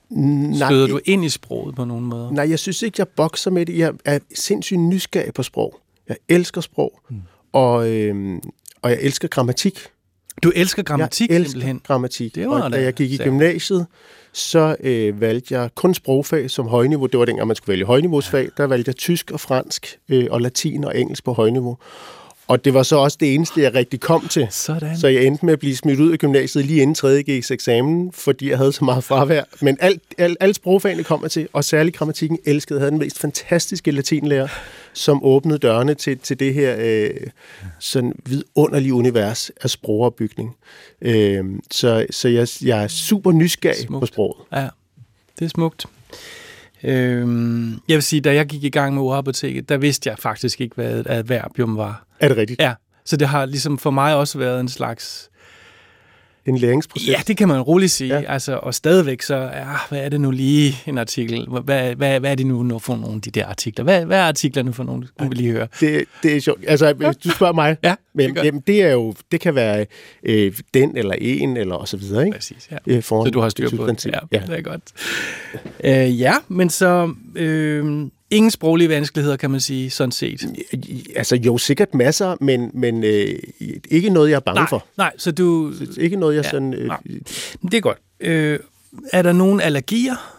Nej, 0.10 0.70
Støder 0.70 0.88
du 0.88 1.00
ind 1.06 1.26
i 1.26 1.30
sproget 1.30 1.76
på 1.76 1.86
nogen 1.86 2.06
måde? 2.06 2.34
Nej, 2.34 2.50
jeg 2.50 2.60
synes 2.60 2.82
ikke, 2.82 2.96
jeg 2.98 3.08
bokser 3.08 3.52
med 3.52 3.66
det. 3.66 3.78
Jeg 3.78 3.94
er 4.06 4.20
sindssygt 4.36 4.80
nysgerrig 4.80 5.34
på 5.34 5.44
sprog. 5.44 5.80
Jeg 6.08 6.18
elsker 6.30 6.62
sprog, 6.62 7.00
mm. 7.10 7.22
og, 7.54 7.92
øhm, 7.92 8.42
og 8.82 8.90
jeg 8.90 9.00
elsker 9.02 9.28
grammatik. 9.28 9.80
Du 10.44 10.52
elsker 10.56 10.84
grammatik 10.84 11.30
jeg 11.30 11.36
elsker 11.36 11.52
simpelthen? 11.52 11.82
grammatik. 11.84 12.36
Det 12.36 12.48
var 12.48 12.62
og 12.62 12.72
da 12.72 12.82
jeg 12.82 12.94
gik 12.94 13.12
i 13.12 13.18
gymnasiet, 13.18 13.86
så 14.34 14.76
øh, 14.80 15.22
valgte 15.22 15.60
jeg 15.60 15.70
kun 15.76 15.94
sprogfag 15.94 16.52
som 16.52 16.68
højniveau. 16.68 17.06
Det 17.06 17.20
var 17.20 17.26
dengang, 17.26 17.48
man 17.48 17.56
skulle 17.56 17.74
vælge 17.74 17.86
højniveausfag. 17.86 18.50
Der 18.58 18.68
valgte 18.68 18.90
jeg 18.90 18.96
tysk 18.96 19.32
og 19.32 19.40
fransk 19.40 20.00
øh, 20.10 20.28
og 20.32 20.42
latin 20.42 20.84
og 20.84 21.00
engelsk 21.00 21.24
på 21.24 21.34
højniveau. 21.34 21.78
Og 22.48 22.66
det 22.66 22.74
var 22.74 22.84
så 22.84 22.96
også 22.96 23.18
det 23.20 23.34
eneste, 23.34 23.62
jeg 23.62 23.74
rigtig 23.74 24.00
kom 24.00 24.28
til. 24.28 24.48
Sådan. 24.50 24.98
Så 24.98 25.08
jeg 25.08 25.24
endte 25.24 25.46
med 25.46 25.54
at 25.54 25.60
blive 25.60 25.76
smidt 25.76 26.00
ud 26.00 26.12
af 26.12 26.18
gymnasiet 26.18 26.66
lige 26.66 26.82
inden 26.82 26.96
3. 26.96 27.24
G's 27.30 27.54
eksamen, 27.54 28.12
fordi 28.12 28.50
jeg 28.50 28.58
havde 28.58 28.72
så 28.72 28.86
meget 28.86 29.04
fravær. 29.04 29.44
Men 29.62 29.78
alt, 29.80 30.02
alt, 30.18 30.38
alle 30.40 30.54
sprogfagene 30.54 31.04
kom 31.04 31.24
jeg 31.24 31.32
til, 31.32 31.48
og 31.54 31.64
særligt 31.64 31.96
grammatikken 31.96 32.40
elskede. 32.46 32.80
Jeg 32.80 32.82
havde 32.82 32.92
den 32.92 33.00
mest 33.00 33.20
fantastiske 33.20 33.92
latinlærer, 33.92 34.48
som 34.94 35.24
åbnede 35.24 35.60
dørene 35.60 35.94
til, 35.94 36.18
til 36.18 36.40
det 36.40 36.54
her 36.54 36.76
øh, 36.80 37.10
sådan 37.80 38.14
vidunderlige 38.26 38.94
univers 38.94 39.52
af 39.62 39.70
sprogopbygning. 39.70 40.56
Øh, 41.02 41.46
så 41.72 42.06
så 42.10 42.28
jeg, 42.28 42.48
jeg 42.62 42.84
er 42.84 42.88
super 42.88 43.32
nysgerrig 43.32 43.78
Smukt. 43.78 44.02
på 44.02 44.06
sproget. 44.06 44.38
Ja, 44.54 44.68
det 45.40 45.46
er 45.46 45.50
smukt. 45.50 45.86
Øhm, 46.84 47.72
jeg 47.88 47.96
vil 47.96 48.04
sige, 48.04 48.22
da 48.22 48.34
jeg 48.34 48.46
gik 48.46 48.64
i 48.64 48.70
gang 48.70 48.94
med 48.94 49.02
ordapoteket, 49.02 49.70
der 49.70 49.78
vidste 49.78 50.10
jeg 50.10 50.20
faktisk 50.20 50.62
ikke, 50.62 50.76
hvad 50.76 51.00
et 51.00 51.08
adverbium 51.10 51.78
var. 51.78 52.05
Er 52.20 52.28
det 52.28 52.38
rigtigt? 52.38 52.62
Ja, 52.62 52.74
så 53.06 53.18
det 53.18 53.28
har 53.28 53.46
ligesom 53.46 53.78
for 53.78 53.92
mig 53.92 54.16
også 54.16 54.38
været 54.38 54.60
en 54.60 54.70
slags... 54.70 55.30
En 56.48 56.58
læringsproces? 56.58 57.10
Ja, 57.10 57.22
det 57.28 57.38
kan 57.38 57.48
man 57.48 57.62
roligt 57.62 57.92
sige. 57.92 58.20
Ja. 58.20 58.34
Altså, 58.34 58.58
og 58.58 58.74
stadigvæk 58.74 59.22
så, 59.22 59.36
ja, 59.36 59.66
hvad 59.90 60.00
er 60.00 60.10
det 60.10 60.22
nu 60.22 60.32
lige 60.32 60.76
en 60.88 60.98
artikel? 60.98 61.48
Hvad, 61.64 61.96
hvad, 61.96 62.20
hvad 62.20 62.32
er 62.32 62.36
det 62.36 62.46
nu 62.48 62.80
for 62.80 62.96
nogle 62.96 63.16
af 63.16 63.22
de 63.22 63.32
der 63.32 63.46
artikler? 63.46 63.84
Hvad, 63.84 64.06
hvad 64.06 64.18
er 64.20 64.24
artiklerne 64.24 64.74
for 64.74 64.84
nogle? 64.84 65.08
Nu 65.22 65.28
vil 65.28 65.38
lige 65.38 65.52
høre. 65.52 65.68
Det, 65.80 66.06
det 66.24 66.36
er 66.36 66.42
sjovt. 66.42 66.60
Altså, 66.68 66.94
hvis 66.94 67.18
du 67.24 67.30
spørger 67.30 67.54
mig, 67.54 67.78
Ja, 67.84 67.96
men, 68.14 68.26
det 68.28 68.36
gør. 68.36 68.44
jamen, 68.44 68.62
det 68.68 68.82
er 68.82 68.92
jo, 68.92 69.14
det 69.32 69.42
kan 69.42 69.56
være 69.56 69.86
øh, 70.24 70.54
den 70.74 70.98
eller 70.98 71.16
en, 71.22 71.58
eller 71.58 71.76
og 71.76 71.88
så 71.88 71.98
videre, 71.98 72.26
ikke? 72.26 72.38
Præcis, 72.38 72.68
ja. 72.72 72.78
Øh, 72.88 73.04
Så 73.04 73.30
du 73.34 73.40
har 73.40 73.50
styr 73.50 73.70
på 73.70 73.88
det. 73.88 74.06
Ja, 74.06 74.20
Ja. 74.32 74.40
det 74.48 74.58
er 74.58 74.62
godt. 74.62 74.82
Øh, 75.84 76.20
ja, 76.22 76.34
men 76.48 76.70
så 76.70 77.14
øh, 77.36 78.08
ingen 78.36 78.52
sproglige 78.52 78.90
vanskeligheder, 78.90 79.38
kan 79.38 79.52
man 79.52 79.60
sige, 79.60 79.90
sådan 79.90 80.12
set. 80.12 80.42
Altså 81.16 81.36
jo, 81.36 81.58
sikkert 81.58 81.94
masser, 81.94 82.36
men, 82.42 82.72
men 82.74 83.04
øh, 83.04 83.40
ikke 83.92 84.10
noget, 84.10 84.30
jeg 84.30 84.36
er 84.36 84.40
bange 84.40 84.60
Nej, 84.60 84.70
for. 84.70 84.86
nej, 84.98 85.12
så 85.18 85.32
du... 85.32 85.74
Ikke 85.98 86.16
noget, 86.16 86.36
jeg 86.36 86.44
Ja, 86.44 86.50
sådan... 86.50 86.74
Øh, 86.74 86.88
nej. 86.88 86.98
Det 87.62 87.74
er 87.74 87.82
godt. 87.82 87.98
Øh, 88.20 88.60
er 89.14 89.22
der 89.22 89.34
nogen 89.34 89.62
allergier? 89.62 90.35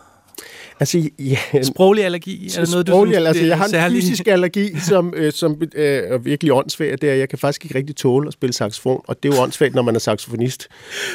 Altså, 0.81 1.09
ja, 1.19 1.63
Sproglig 1.63 2.05
allergi? 2.05 2.47
Er 2.57 2.61
det 2.61 2.71
noget, 2.71 2.87
sproglig, 2.89 3.15
du 3.15 3.21
synes, 3.21 3.27
altså, 3.29 3.45
jeg 3.45 3.57
har 3.57 3.65
en 3.65 3.71
særlig- 3.71 4.03
fysisk 4.03 4.27
allergi, 4.29 4.79
som, 4.89 5.13
øh, 5.17 5.33
som 5.33 5.63
øh, 5.75 6.03
er 6.13 6.19
virkelig 6.19 6.53
åndssvag. 6.53 6.93
Det 7.01 7.11
er, 7.11 7.15
jeg 7.15 7.29
kan 7.29 7.39
faktisk 7.39 7.65
ikke 7.65 7.79
rigtig 7.79 7.97
tåle 7.97 8.27
at 8.27 8.33
spille 8.33 8.53
saxofon, 8.53 9.01
og 9.09 9.23
det 9.23 9.33
er 9.33 9.37
jo 9.37 9.43
åndssvagt, 9.43 9.75
når 9.75 9.83
man 9.83 9.95
er 9.95 9.99
saxofonist. 9.99 10.69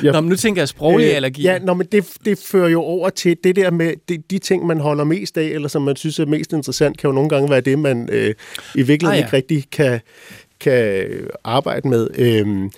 Jeg, 0.04 0.12
Nå, 0.12 0.22
men 0.22 0.30
nu 0.30 0.36
tænker 0.36 0.62
jeg 0.62 0.68
sproglig 0.70 1.08
Øh, 1.10 1.16
allergi. 1.16 1.42
Ja, 1.42 1.60
nå, 1.60 1.74
men 1.74 1.88
det, 1.92 2.06
det 2.26 2.38
fører 2.40 2.70
jo 2.70 2.82
over 2.82 3.10
til 3.10 3.38
det 3.44 3.56
der 3.56 3.72
med 3.72 3.94
de, 4.10 4.18
de 4.32 4.40
ting, 4.40 4.66
man 4.68 4.80
holder 4.80 5.04
mest 5.04 5.38
af, 5.38 5.44
eller 5.44 5.68
som 5.68 5.82
man 5.82 5.96
synes 5.96 6.20
er 6.20 6.26
mest 6.26 6.54
interessant, 6.54 6.98
kan 6.98 7.08
jo 7.08 7.12
nogle 7.14 7.30
gange 7.30 7.50
være 7.50 7.62
det, 7.62 7.80
man 7.80 8.10
øh, 8.12 8.34
i 8.76 8.82
virkeligheden 8.82 9.08
Ah, 9.08 9.18
ja. 9.18 9.24
ikke 9.26 9.36
rigtig 9.38 9.66
kan, 9.72 10.00
kan 10.60 11.06
arbejde 11.44 11.88
med. 11.90 12.08
Øhm, 12.18 12.72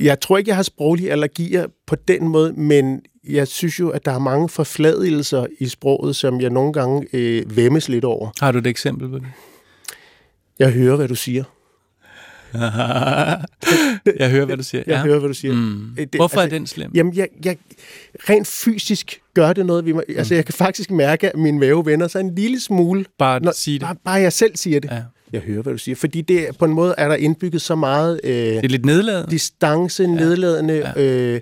jeg 0.00 0.20
tror 0.20 0.38
ikke, 0.38 0.48
jeg 0.48 0.56
har 0.56 0.62
sproglige 0.62 1.12
allergier 1.12 1.66
på 1.86 1.96
den 2.08 2.28
måde, 2.28 2.52
men 2.52 3.00
jeg 3.28 3.48
synes 3.48 3.80
jo, 3.80 3.88
at 3.88 4.04
der 4.04 4.12
er 4.12 4.18
mange 4.18 4.48
forfladigelser 4.48 5.46
i 5.58 5.68
sproget, 5.68 6.16
som 6.16 6.40
jeg 6.40 6.50
nogle 6.50 6.72
gange 6.72 7.06
øh, 7.12 7.56
væmmes 7.56 7.88
lidt 7.88 8.04
over. 8.04 8.30
Har 8.40 8.52
du 8.52 8.58
et 8.58 8.66
eksempel 8.66 9.08
på 9.08 9.18
det? 9.18 9.26
Jeg 10.58 10.70
hører, 10.72 10.96
hvad 10.96 11.08
du 11.08 11.14
siger. 11.14 11.44
jeg 14.18 14.30
hører, 14.30 14.44
hvad 14.44 14.56
du 14.56 14.62
siger. 14.62 14.82
Jeg 14.86 14.94
ja. 14.94 15.02
hører, 15.02 15.18
hvad 15.18 15.28
du 15.28 15.34
siger. 15.34 15.54
Mm. 15.54 15.90
Øh, 15.90 15.96
det- 15.98 16.08
Hvorfor 16.14 16.36
er 16.38 16.42
altså, 16.42 16.54
den 16.58 16.66
slem? 16.66 16.90
Jamen, 16.94 17.14
jeg, 17.16 17.28
jeg, 17.44 17.56
rent 18.28 18.46
fysisk 18.46 19.20
gør 19.34 19.52
det 19.52 19.66
noget 19.66 19.84
ved 19.84 19.92
mig. 19.94 20.04
Mm. 20.08 20.14
Altså, 20.18 20.34
jeg 20.34 20.44
kan 20.44 20.54
faktisk 20.54 20.90
mærke, 20.90 21.28
at 21.30 21.36
min 21.38 21.58
mave 21.58 21.86
vender 21.86 22.08
sig 22.08 22.20
en 22.20 22.34
lille 22.34 22.60
smule. 22.60 23.04
Bare 23.18 23.40
Når, 23.40 23.52
sige 23.52 23.74
det. 23.78 23.80
Bare, 23.86 23.96
bare 24.04 24.14
jeg 24.20 24.32
selv 24.32 24.56
siger 24.56 24.80
det. 24.80 24.90
Ja. 24.90 25.02
Jeg 25.34 25.42
hører, 25.42 25.62
hvad 25.62 25.72
du 25.72 25.78
siger. 25.78 25.96
Fordi 25.96 26.20
det, 26.20 26.46
på 26.58 26.64
en 26.64 26.72
måde 26.72 26.94
er 26.98 27.08
der 27.08 27.14
indbygget 27.14 27.62
så 27.62 27.74
meget 27.74 28.20
øh, 28.24 28.30
Det 28.32 28.64
er 28.64 28.68
lidt 28.68 28.84
nedladende. 28.84 29.30
distance, 29.30 30.02
ja. 30.02 30.08
nedladende. 30.08 30.92
Ja. 30.96 31.02
Øh, 31.02 31.40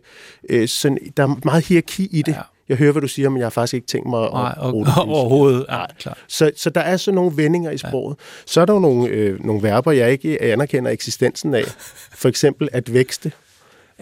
øh, 0.50 0.68
sådan, 0.68 0.99
der 1.16 1.22
er 1.22 1.34
meget 1.44 1.66
hierarki 1.66 2.08
i 2.12 2.22
det. 2.22 2.32
Ja. 2.32 2.38
Jeg 2.68 2.76
hører, 2.76 2.92
hvad 2.92 3.02
du 3.02 3.08
siger, 3.08 3.28
men 3.28 3.38
jeg 3.38 3.44
har 3.44 3.50
faktisk 3.50 3.75
ikke 3.75 3.87
tænkt 3.87 4.08
mig 4.11 4.25
at 4.25 4.32
Nej, 4.32 4.54
og, 4.58 4.70
bruge 4.70 4.87
det. 4.87 4.94
overhovedet. 5.18 5.66
Ja, 5.70 5.84
klar. 5.99 6.18
Så, 6.28 6.50
så 6.56 6.70
der 6.70 6.80
er 6.80 6.96
sådan 6.96 7.14
nogle 7.14 7.37
vendinger 7.37 7.70
i 7.70 7.78
sproget. 7.78 8.16
Ja. 8.18 8.25
Så 8.46 8.61
er 8.61 8.64
der 8.64 8.72
jo 8.72 8.78
nogle, 8.78 9.08
øh, 9.08 9.44
nogle 9.44 9.62
verber, 9.62 9.92
jeg 9.92 10.12
ikke 10.12 10.42
anerkender 10.42 10.90
eksistensen 10.90 11.54
af. 11.54 11.64
For 12.12 12.28
eksempel 12.28 12.68
at 12.72 12.92
vækste. 12.92 13.32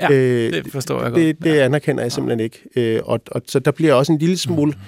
Ja, 0.00 0.08
Øh, 0.10 0.52
det 0.52 0.72
forstår 0.72 1.02
jeg 1.02 1.12
godt. 1.12 1.22
Det, 1.22 1.44
det 1.44 1.58
anerkender 1.58 2.02
jeg 2.02 2.12
simpelthen 2.12 2.40
ikke. 2.40 2.58
Øh, 2.76 3.00
og, 3.04 3.20
og 3.26 3.42
så 3.46 3.58
der 3.58 3.70
bliver 3.70 3.94
også 3.94 4.12
en 4.12 4.18
lille 4.18 4.36
smule... 4.38 4.72
Mm. 4.72 4.78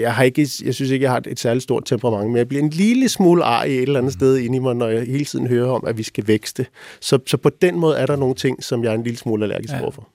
Jeg, 0.00 0.14
har 0.14 0.22
ikke, 0.24 0.48
jeg 0.64 0.74
synes 0.74 0.90
ikke, 0.90 1.02
jeg 1.04 1.10
har 1.10 1.18
et, 1.18 1.26
et 1.26 1.40
særligt 1.40 1.62
stort 1.62 1.82
temperament, 1.86 2.28
men 2.30 2.36
jeg 2.36 2.48
bliver 2.48 2.62
en 2.62 2.70
lille 2.70 3.08
smule 3.08 3.44
ar 3.44 3.64
i 3.64 3.72
et 3.76 3.82
eller 3.82 3.98
andet 3.98 4.14
Mm. 4.14 4.18
sted 4.18 4.36
inde 4.38 4.56
i 4.56 4.58
mig, 4.58 4.74
når 4.76 4.88
jeg 4.88 5.06
hele 5.06 5.24
tiden 5.24 5.46
hører 5.46 5.70
om, 5.70 5.84
at 5.86 5.98
vi 5.98 6.02
skal 6.02 6.26
vækste. 6.26 6.66
Så, 7.00 7.18
så 7.26 7.36
på 7.36 7.50
den 7.62 7.78
måde 7.78 7.96
er 7.96 8.06
der 8.06 8.16
nogle 8.16 8.34
ting, 8.34 8.64
som 8.64 8.84
jeg 8.84 8.90
er 8.90 8.94
en 8.94 9.02
lille 9.04 9.18
smule 9.18 9.44
allergisk 9.44 9.72
Ja. 9.72 9.76
ja. 9.76 9.82
overfor. 9.82 10.08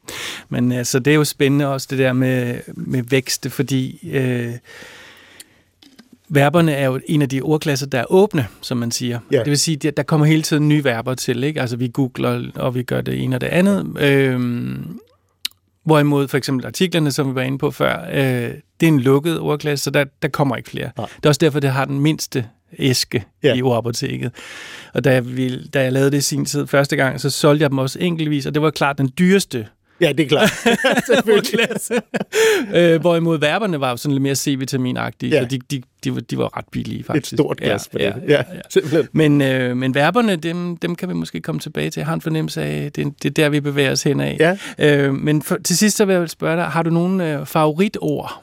Men 0.49 0.71
altså, 0.71 0.99
det 0.99 1.11
er 1.11 1.15
jo 1.15 1.23
spændende 1.23 1.67
også, 1.67 1.87
det 1.89 1.97
der 1.99 2.13
med, 2.13 2.55
med 2.75 3.03
vækste, 3.09 3.49
fordi 3.49 4.09
øh, 4.13 4.51
verberne 6.29 6.71
er 6.71 6.85
jo 6.85 6.99
en 7.07 7.21
af 7.21 7.29
de 7.29 7.41
ordklasser, 7.41 7.87
der 7.87 7.99
er 7.99 8.05
åbne, 8.09 8.47
som 8.61 8.77
man 8.77 8.91
siger. 8.91 9.19
Ja. 9.31 9.39
Det 9.39 9.47
vil 9.47 9.59
sige, 9.59 9.87
at 9.87 9.97
der 9.97 10.03
kommer 10.03 10.25
hele 10.25 10.41
tiden 10.41 10.67
nye 10.67 10.83
verber 10.83 11.15
til, 11.15 11.43
ikke? 11.43 11.61
Altså, 11.61 11.77
vi 11.77 11.87
googler, 11.93 12.51
og 12.55 12.75
vi 12.75 12.83
gør 12.83 13.01
det 13.01 13.23
ene 13.23 13.35
og 13.35 13.41
det 13.41 13.47
andet. 13.47 14.01
Øh, 14.01 14.39
hvorimod 15.83 16.27
for 16.27 16.37
eksempel 16.37 16.65
artiklerne, 16.65 17.11
som 17.11 17.29
vi 17.29 17.35
var 17.35 17.41
inde 17.41 17.57
på 17.57 17.71
før, 17.71 18.05
øh, 18.11 18.53
det 18.79 18.87
er 18.87 18.87
en 18.87 18.99
lukket 18.99 19.39
ordklasse, 19.39 19.83
så 19.83 19.91
der, 19.91 20.05
der 20.21 20.27
kommer 20.27 20.55
ikke 20.55 20.69
flere. 20.69 20.91
Nej. 20.97 21.07
Det 21.15 21.25
er 21.25 21.29
også 21.29 21.39
derfor, 21.39 21.59
det 21.59 21.69
har 21.69 21.85
den 21.85 21.99
mindste 21.99 22.45
æske 22.79 23.25
ja. 23.43 23.47
Ja. 23.47 23.55
i 23.55 23.61
ordapoteket. 23.61 24.31
Og 24.93 25.03
da 25.03 25.13
jeg, 25.13 25.37
ville, 25.37 25.67
da 25.67 25.83
jeg 25.83 25.93
lavede 25.93 26.11
det 26.11 26.17
i 26.17 26.21
sin 26.21 26.45
tid 26.45 26.67
første 26.67 26.95
gang, 26.95 27.21
så 27.21 27.29
solgte 27.29 27.63
jeg 27.63 27.69
dem 27.69 27.77
også 27.77 27.99
enkeltvis, 27.99 28.45
og 28.45 28.53
det 28.53 28.61
var 28.61 28.69
klart 28.69 28.97
den 28.97 29.09
dyreste 29.19 29.67
Ja, 30.01 30.11
det 30.11 30.23
er 30.23 30.27
klart. 30.27 30.49
Selvfølgelig. 31.13 31.59
ordklasse. 31.59 32.01
øh, 32.75 33.01
hvorimod 33.01 33.39
verberne 33.39 33.79
var 33.79 33.95
sådan 33.95 34.13
lidt 34.13 34.21
mere 34.21 34.35
C-vitaminagtige, 34.35 35.29
ja. 35.29 35.35
Ja. 35.35 35.41
så 35.41 35.47
de, 35.47 35.59
de, 35.71 35.81
de, 36.03 36.15
var, 36.15 36.21
de 36.21 36.37
var 36.37 36.57
ret 36.57 36.65
billige 36.71 36.99
Et 36.99 37.05
faktisk. 37.05 37.33
stort 37.35 37.57
glas 37.57 37.87
på 37.87 37.97
ja, 37.99 38.05
det. 38.05 38.23
Ja, 38.27 38.33
Ja, 38.33 38.43
ja. 38.55 38.61
simpelthen. 38.69 39.07
Men, 39.11 39.41
øh, 39.41 39.77
men 39.77 39.95
verberne, 39.95 40.35
dem, 40.35 40.77
dem 40.77 40.95
kan 40.95 41.09
vi 41.09 41.13
måske 41.13 41.41
komme 41.41 41.61
tilbage 41.61 41.89
til. 41.89 41.99
Jeg 41.99 42.07
har 42.07 42.13
en 42.13 42.21
fornemmelse 42.21 42.61
af, 42.61 42.91
det, 42.91 43.13
det 43.23 43.29
er 43.29 43.33
der, 43.33 43.49
vi 43.49 43.59
bevæger 43.59 43.91
os 43.91 44.03
hen 44.03 44.19
af. 44.19 44.37
Ja. 44.39 44.57
Øh, 45.07 45.13
men 45.13 45.41
for, 45.41 45.57
til 45.63 45.77
sidst 45.77 45.97
så 45.97 46.05
vil 46.05 46.13
jeg 46.15 46.29
spørge 46.29 46.55
dig, 46.57 46.65
har 46.65 46.83
du 46.83 46.89
nogle 46.89 47.33
øh, 47.39 47.45
favoritord? 47.45 48.41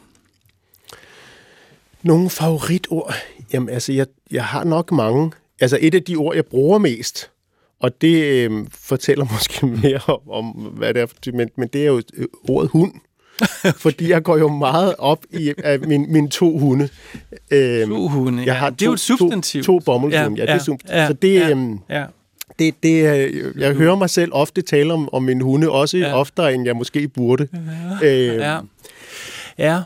Nogle 2.02 2.30
favoritord? 2.30 3.14
Jamen, 3.52 3.68
altså, 3.68 3.92
jeg, 3.92 4.06
jeg 4.30 4.44
har 4.44 4.64
nok 4.64 4.92
mange. 4.92 5.32
Altså, 5.60 5.78
et 5.80 5.94
af 5.94 6.02
de 6.02 6.16
ord, 6.16 6.34
jeg 6.34 6.44
bruger 6.46 6.78
mest, 6.78 7.30
og 7.80 8.00
det 8.00 8.25
øh, 8.25 8.66
fortæller 8.71 9.26
måske 9.35 9.66
mere 9.66 10.00
om, 10.06 10.30
om, 10.30 10.47
hvad 10.47 10.95
det 10.95 11.02
er, 11.02 11.06
for- 11.06 11.37
men, 11.37 11.49
men 11.56 11.68
det 11.73 11.83
er 11.83 11.87
jo 11.87 12.02
øh, 12.14 12.26
ordet 12.49 12.71
hund. 12.71 12.92
Fordi 13.85 14.11
jeg 14.11 14.23
går 14.23 14.37
jo 14.38 14.49
meget 14.49 14.95
op 14.99 15.25
i 15.30 15.52
af 15.64 15.80
min, 15.80 16.12
mine 16.12 16.28
to 16.28 16.59
hunde. 16.59 16.88
Øhm, 17.50 17.90
To 17.90 18.09
hunde, 18.09 18.38
jeg 18.38 18.47
ja. 18.47 18.52
har 18.52 18.71
det 18.71 18.83
er 18.83 18.87
jo 18.87 18.92
et 18.92 19.00
substantiv. 19.00 19.62
To, 19.62 19.73
to 19.80 19.85
bomuldshunde, 19.85 20.37
ja, 20.40 20.45
ja, 20.47 20.52
det 20.52 20.61
er 20.61 20.64
substantiv. 20.64 20.97
Ja, 20.97 21.06
så 21.06 21.12
det, 21.12 21.35
ja, 21.35 21.50
øhm, 21.50 21.78
ja. 21.90 22.04
det, 22.59 22.75
det, 22.83 23.16
øh, 23.28 23.61
jeg 23.61 23.75
hører 23.75 23.97
mig 23.97 24.11
selv 24.11 24.30
ofte 24.35 24.62
tale 24.62 24.92
om, 24.92 25.09
om 25.14 25.23
mine 25.23 25.45
hunde, 25.45 25.71
også 25.71 25.99
Ja. 25.99 26.09
ja. 26.09 26.14
oftere, 26.18 26.54
end 26.54 26.64
jeg 26.66 26.76
måske 26.76 27.09
burde. 27.09 27.49
Ja. 28.02 28.09
Øh, 28.09 28.37
Ja. 28.37 28.59
Ja, 29.59 29.80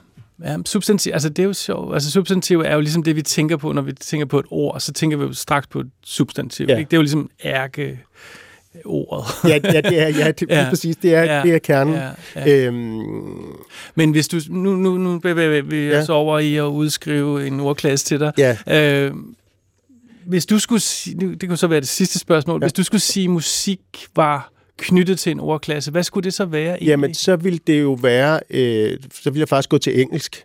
ja 0.44 0.56
substantiv, 0.66 1.12
altså 1.12 1.28
det 1.28 1.38
er 1.42 1.46
jo 1.46 1.52
sjovt. 1.52 1.94
Altså 1.94 2.10
substantiv 2.10 2.60
er 2.60 2.74
jo 2.74 2.80
ligesom 2.80 3.02
det, 3.02 3.16
vi 3.16 3.22
tænker 3.22 3.56
på, 3.56 3.72
når 3.72 3.82
vi 3.82 3.92
tænker 3.92 4.26
på 4.26 4.38
et 4.38 4.46
ord, 4.50 4.80
så 4.80 4.92
tænker 4.92 5.16
vi 5.16 5.24
jo 5.24 5.32
straks 5.32 5.66
på 5.66 5.80
et 5.80 5.86
substantiv. 6.04 6.66
Ja. 6.68 6.76
Ikke? 6.76 6.88
Det 6.90 6.96
er 6.96 6.98
jo 6.98 7.02
ligesom 7.02 7.30
ærke 7.44 8.00
ordet. 8.84 9.50
ja, 9.50 9.60
ja, 9.74 9.80
det 9.80 9.98
er, 10.02 10.08
ja, 10.08 10.30
det, 10.30 10.50
Ja. 10.50 10.66
præcis, 10.68 10.96
det 10.96 11.14
er, 11.14 11.22
Ja. 11.22 11.42
det 11.42 11.54
er 11.54 11.58
kernen. 11.58 11.94
Ja, 11.94 12.10
Ja. 12.36 12.66
Øhm, 12.66 13.00
Men 13.94 14.10
hvis 14.10 14.28
du, 14.28 14.40
nu, 14.48 14.76
nu, 14.76 14.98
nu 14.98 15.18
bevæger 15.18 15.62
vi 15.62 15.76
Ja. 15.86 16.00
os 16.02 16.08
over 16.08 16.38
i 16.38 16.56
at 16.56 16.62
udskrive 16.62 17.46
en 17.46 17.60
ordklasse 17.60 18.06
til 18.06 18.20
dig. 18.20 18.32
ja. 18.38 18.56
Øh, 19.06 19.12
hvis 20.26 20.46
du 20.46 20.58
skulle 20.58 20.80
det 21.40 21.48
kunne 21.48 21.56
så 21.58 21.66
være 21.66 21.80
det 21.80 21.88
sidste 21.88 22.18
spørgsmål. 22.18 22.60
Ja. 22.60 22.64
hvis 22.64 22.72
du 22.72 22.82
skulle 22.82 23.00
sige, 23.00 23.24
at 23.24 23.30
musik 23.30 23.80
var 24.16 24.52
knyttet 24.80 25.18
til 25.18 25.30
en 25.32 25.40
ordklasse, 25.40 25.90
hvad 25.90 26.02
skulle 26.02 26.24
det 26.24 26.34
så 26.34 26.44
være 26.44 26.68
egentlig? 26.70 26.86
Jamen, 26.88 27.14
så 27.14 27.36
vil 27.36 27.60
det 27.66 27.80
jo 27.82 27.92
være, 27.92 28.40
øh, 28.50 28.98
så 29.22 29.30
vil 29.30 29.38
jeg 29.38 29.48
faktisk 29.48 29.68
gå 29.68 29.78
til 29.78 30.00
engelsk 30.00 30.44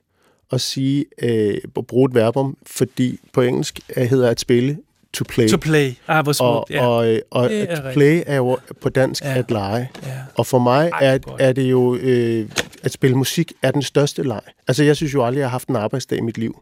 og 0.49 0.61
sige, 0.61 1.05
øh, 1.21 1.57
at 1.77 1.87
bruge 1.87 2.09
et 2.09 2.15
verbum, 2.15 2.57
fordi 2.65 3.19
på 3.33 3.41
engelsk 3.41 3.79
hedder 3.97 4.29
at 4.29 4.39
spille 4.39 4.77
to 5.13 5.25
play. 5.29 5.47
To 5.49 5.57
play. 5.57 5.91
Ah, 6.07 6.23
hvor 6.25 6.29
og, 6.29 6.35
smukt. 6.35 6.69
Ja. 6.69 6.87
og, 6.87 7.13
øh, 7.13 7.19
og 7.31 7.49
Det 7.49 7.71
er 7.71 7.81
at 7.81 7.93
play 7.93 8.23
er 8.25 8.35
jo 8.35 8.57
på 8.81 8.89
dansk 8.89 9.23
Ja. 9.23 9.31
ja. 9.31 9.37
at 9.39 9.51
lege. 9.51 9.89
ja. 10.05 10.11
Og 10.35 10.45
for 10.47 10.59
mig 10.59 10.89
Ej, 10.93 10.99
er, 11.13 11.17
godt. 11.17 11.41
er 11.41 11.53
det 11.53 11.63
jo, 11.71 11.95
øh, 11.95 12.49
at 12.83 12.91
spille 12.91 13.17
musik 13.17 13.51
er 13.61 13.71
den 13.71 13.81
største 13.81 14.23
leg. 14.23 14.41
Altså, 14.67 14.83
jeg 14.83 14.95
synes 14.95 15.13
jo 15.13 15.25
aldrig, 15.25 15.39
jeg 15.39 15.47
har 15.47 15.51
haft 15.51 15.67
en 15.67 15.75
arbejdsdag 15.75 16.17
i 16.17 16.21
mit 16.21 16.37
liv. 16.37 16.61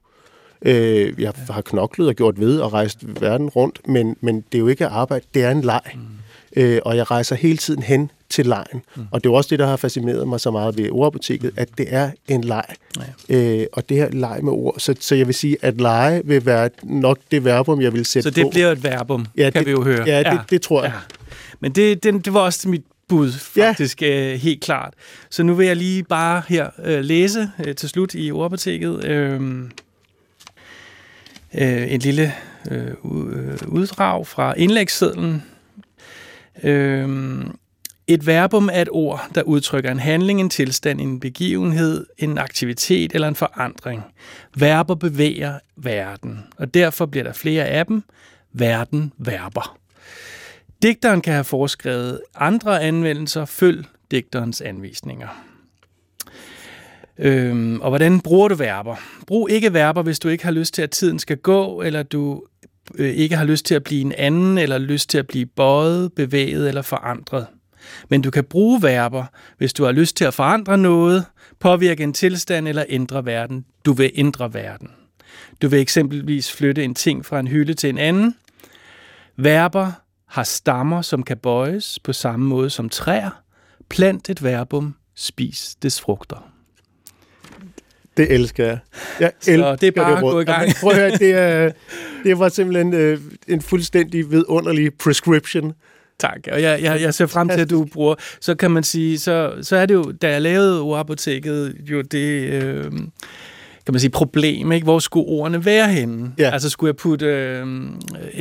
Øh, 0.62 1.14
jeg 1.22 1.34
har 1.50 1.62
knoklet 1.62 2.08
og 2.08 2.16
gjort 2.16 2.40
ved 2.40 2.60
og 2.60 2.74
rejst 2.74 3.22
verden 3.22 3.50
rundt, 3.50 3.88
men, 3.88 4.16
men 4.22 4.36
det 4.52 4.58
er 4.58 4.60
jo 4.60 4.68
ikke 4.68 4.88
arbejde, 4.88 5.26
det 5.34 5.44
er 5.44 5.52
en 5.52 5.62
leg. 5.62 5.82
Mm. 5.96 6.00
Øh, 6.56 6.80
og 6.86 6.98
jeg 6.98 7.12
rejser 7.12 7.36
hele 7.36 7.58
tiden 7.58 7.84
hen 7.84 8.12
til 8.30 8.46
lejen. 8.46 8.82
Mm. 8.96 9.04
Og 9.12 9.24
det 9.24 9.30
er 9.30 9.34
også 9.34 9.48
det, 9.50 9.60
der 9.60 9.68
har 9.68 9.76
fascineret 9.76 10.28
mig 10.28 10.40
så 10.40 10.52
meget 10.52 10.78
ved 10.78 10.90
ordapoteket, 10.92 11.52
at 11.58 11.70
det 11.78 11.86
er 11.90 12.12
en 12.28 12.44
leg. 12.44 12.66
Ja. 13.30 13.36
Øh, 13.62 13.66
og 13.74 13.90
det 13.90 13.98
her 13.98 14.10
leg 14.10 14.40
med 14.44 14.52
ord. 14.52 14.76
Så, 14.78 14.96
så 15.00 15.16
jeg 15.16 15.28
vil 15.28 15.36
sige, 15.36 15.58
at 15.62 15.82
lege 15.82 16.22
vil 16.26 16.46
være 16.46 16.70
nok 16.84 17.18
det 17.32 17.46
verbum, 17.46 17.82
jeg 17.82 17.94
vil 17.94 18.06
sætte 18.06 18.24
Så 18.24 18.36
det 18.36 18.44
på. 18.44 18.50
bliver 18.50 18.72
et 18.72 18.84
verbum, 18.84 19.26
Ja, 19.38 19.50
kan 19.50 19.54
det- 19.60 19.66
vi 19.66 19.72
jo 19.72 19.84
høre. 19.84 20.04
Ja, 20.08 20.24
det, 20.24 20.40
det 20.50 20.62
tror 20.62 20.84
jeg. 20.84 20.92
Ja. 20.96 21.00
Men 21.60 21.72
det, 21.72 22.04
det, 22.04 22.26
det 22.26 22.34
var 22.34 22.40
også 22.40 22.70
mit 22.70 22.84
bud, 23.08 23.32
Ja. 23.58 23.70
faktisk, 23.70 24.02
ja. 24.02 24.36
helt 24.36 24.62
klart. 24.62 24.94
Så 25.30 25.44
nu 25.44 25.54
vil 25.54 25.68
jeg 25.68 25.76
lige 25.76 26.04
bare 26.04 26.42
her 26.50 26.70
øh, 26.84 27.00
læse 27.04 27.50
øh, 27.66 27.76
til 27.76 27.90
slut 27.90 28.14
i 28.14 28.32
ordapoteket 28.32 29.04
øh, 29.06 29.42
øh, 31.54 31.94
en 31.94 32.00
lille 32.00 32.34
øh, 32.72 32.88
øh, 32.88 32.94
uddrag 33.68 34.28
fra 34.28 34.54
indlægssedlen. 34.58 35.44
Øhm, 36.64 37.56
et 38.08 38.28
verbum 38.28 38.70
er 38.74 38.82
et 38.82 38.90
ord, 38.92 39.28
der 39.36 39.44
udtrykker 39.44 39.92
en 39.92 40.00
handling, 40.00 40.40
en 40.40 40.50
tilstand, 40.50 41.02
en 41.02 41.20
begivenhed, 41.20 42.06
en 42.18 42.38
aktivitet 42.38 43.12
eller 43.14 43.28
en 43.28 43.36
forandring. 43.36 44.04
Verber 44.58 44.96
bevæger 44.96 45.60
verden, 45.76 46.40
og 46.58 46.74
derfor 46.74 47.06
bliver 47.06 47.24
der 47.24 47.34
flere 47.34 47.66
af 47.66 47.86
dem. 47.86 48.04
Verden 48.54 49.14
verber. 49.18 49.78
Digteren 50.84 51.22
kan 51.22 51.34
have 51.34 51.44
foreskrevet 51.44 52.22
andre 52.36 52.82
anvendelser, 52.82 53.46
følg 53.46 53.86
digterens 54.12 54.62
anvisninger. 54.62 55.28
Øhm, 57.18 57.82
og 57.82 57.90
hvordan 57.90 58.22
bruger 58.22 58.48
du 58.48 58.56
verber? 58.56 58.96
Brug 59.28 59.50
ikke 59.50 59.74
verber, 59.74 60.02
hvis 60.02 60.20
du 60.20 60.30
ikke 60.30 60.44
har 60.44 60.52
lyst 60.52 60.74
til, 60.74 60.82
at 60.82 60.92
tiden 60.92 61.20
skal 61.20 61.38
gå, 61.38 61.82
eller 61.82 62.04
du 62.04 62.44
øh, 62.96 63.10
ikke 63.10 63.36
har 63.36 63.46
lyst 63.46 63.66
til 63.66 63.76
at 63.76 63.84
blive 63.84 64.02
en 64.02 64.12
anden, 64.12 64.58
eller 64.58 64.78
lyst 64.78 65.10
til 65.10 65.18
at 65.18 65.28
blive 65.28 65.46
bøjet, 65.46 66.14
bevæget 66.14 66.68
eller 66.68 66.82
forandret. 66.82 67.48
Men 68.10 68.22
du 68.22 68.32
kan 68.32 68.44
bruge 68.44 68.82
verber, 68.82 69.26
hvis 69.58 69.74
du 69.74 69.84
har 69.84 69.92
lyst 69.92 70.18
til 70.18 70.26
at 70.26 70.34
forandre 70.34 70.78
noget, 70.78 71.26
påvirke 71.60 72.04
en 72.04 72.14
tilstand 72.14 72.68
eller 72.68 72.86
ændre 72.90 73.26
verden. 73.26 73.66
Du 73.86 73.94
vil 73.94 74.12
ændre 74.16 74.54
verden. 74.54 74.90
Du 75.62 75.68
vil 75.68 75.80
eksempelvis 75.80 76.52
flytte 76.52 76.84
en 76.84 76.96
ting 76.96 77.26
fra 77.26 77.40
en 77.40 77.48
hylde 77.48 77.74
til 77.74 77.90
en 77.90 77.98
anden. 77.98 78.36
Verber 79.38 79.92
har 80.28 80.44
stammer, 80.44 81.02
som 81.02 81.24
kan 81.24 81.38
bøjes 81.38 82.00
på 82.04 82.14
samme 82.14 82.46
måde 82.46 82.70
som 82.70 82.90
træer. 82.90 83.44
Plant 83.90 84.30
et 84.30 84.44
verbum, 84.44 84.96
spis 85.16 85.76
dets 85.82 86.02
frugter. 86.02 86.53
Det 88.18 88.32
elsker 88.32 88.66
jeg. 88.66 88.78
Jeg 89.20 89.32
Så 89.42 89.52
elsker 89.52 89.76
det 89.76 89.88
er 89.88 89.92
bare 89.92 90.22
råd. 90.22 90.30
at 90.30 90.34
gå 90.34 90.40
i 90.40 90.56
gang. 90.56 90.72
Prøv 90.82 90.92
at 90.92 90.98
høre, 90.98 91.12
det, 91.12 91.32
er, 91.32 91.72
det 92.24 92.40
var 92.40 92.50
simpelthen 92.50 92.94
øh, 92.94 93.20
en 93.48 93.62
fuldstændig 93.62 94.32
vidunderlig 94.32 94.94
prescription. 94.94 95.74
Tak, 96.20 96.40
og 96.52 96.62
jeg, 96.62 96.82
jeg, 96.82 97.02
jeg 97.02 97.14
ser 97.14 97.26
frem 97.26 97.50
til, 97.50 97.60
at 97.60 97.70
du 97.70 97.86
bruger... 97.86 98.16
Så 98.42 98.56
kan 98.56 98.72
man 98.72 98.84
sige, 98.84 99.20
så, 99.20 99.54
så 99.62 99.76
er 99.76 99.86
det 99.86 99.94
jo, 99.94 100.12
da 100.22 100.30
jeg 100.30 100.42
lavede 100.42 100.82
ordapoteket, 100.82 101.76
jo 101.80 102.02
det... 102.02 102.50
Øh, 102.50 102.92
kan 103.86 103.94
man 103.94 104.00
sige, 104.00 104.10
problem, 104.10 104.72
ikke? 104.72 104.84
Hvor 104.84 105.00
skulle 105.00 105.28
ordene 105.28 105.66
være 105.66 105.90
henne? 105.90 106.32
Ja. 106.38 106.50
Altså, 106.50 106.70
skulle 106.70 106.90
jeg 106.90 106.96
putte 106.96 107.26
øh, 107.26 107.68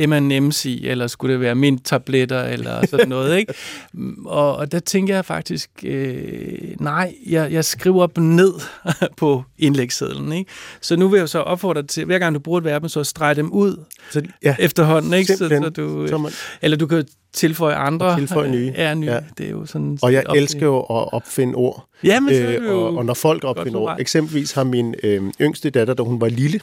M&M's 0.07 0.67
i, 0.67 0.87
eller 0.87 1.07
skulle 1.07 1.33
det 1.33 1.41
være 1.41 1.55
minttabletter, 1.55 2.43
eller 2.43 2.85
sådan 2.87 3.09
noget, 3.09 3.37
ikke? 3.37 3.53
Og, 4.25 4.55
og 4.55 4.71
der 4.71 4.79
tænker 4.79 5.15
jeg 5.15 5.25
faktisk, 5.25 5.69
øh, 5.83 6.57
nej, 6.79 7.15
jeg, 7.27 7.51
jeg 7.51 7.65
skriver 7.65 8.07
dem 8.07 8.23
ned 8.23 8.53
på 9.17 9.43
indlægssedlen, 9.59 10.33
ikke? 10.33 10.51
Så 10.81 10.95
nu 10.95 11.07
vil 11.07 11.17
jeg 11.17 11.29
så 11.29 11.39
opfordre 11.39 11.81
dig 11.81 11.89
til, 11.89 12.05
hver 12.05 12.19
gang 12.19 12.35
du 12.35 12.39
bruger 12.39 12.57
et 12.59 12.65
verb, 12.65 12.89
så 12.89 13.03
streg 13.03 13.35
dem 13.35 13.51
ud 13.51 13.83
Så, 14.11 14.21
ja, 14.43 14.55
efterhånden, 14.59 15.13
ikke? 15.13 15.33
Så, 15.33 15.37
Simpelthen. 15.37 15.63
så 15.63 15.69
du, 15.69 16.07
så 16.07 16.17
man, 16.17 16.31
eller 16.61 16.77
du 16.77 16.87
kan 16.87 17.05
tilføje 17.33 17.75
andre. 17.75 18.05
Og 18.07 18.17
tilføje 18.17 18.51
nye. 18.51 18.73
Ja, 18.77 18.93
nye. 18.93 19.11
Ja. 19.11 19.19
Det 19.37 19.45
er 19.45 19.49
jo 19.49 19.65
sådan... 19.65 19.97
og 20.01 20.13
jeg 20.13 20.27
op- 20.27 20.35
elsker 20.35 20.65
jo 20.65 20.79
at 20.79 21.13
opfinde 21.13 21.55
ord. 21.55 21.85
Ja, 22.03 22.19
men 22.19 22.29
så 22.35 22.41
er 22.41 22.47
Øh, 22.47 22.61
det 22.63 22.69
jo... 22.69 22.85
og, 22.85 22.95
og 22.97 23.05
når 23.05 23.13
folk 23.13 23.43
opfinder 23.43 23.79
ord. 23.79 23.95
Eksempelvis 23.99 24.51
har 24.51 24.63
min 24.63 24.95
øh, 25.03 25.31
yngste 25.41 25.69
datter, 25.69 25.93
da 25.93 26.03
hun 26.03 26.21
var 26.21 26.27
lille, 26.29 26.59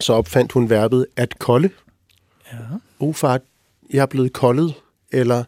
så 0.00 0.12
opfandt 0.12 0.52
hun 0.52 0.70
verbet 0.70 1.06
at 1.16 1.38
kolde. 1.38 1.70
Ja. 2.52 2.58
Oh 3.00 3.14
far, 3.14 3.40
jeg 3.92 4.02
er 4.02 4.06
blevet 4.06 4.32
koldet. 4.32 4.74
Eller 5.12 5.44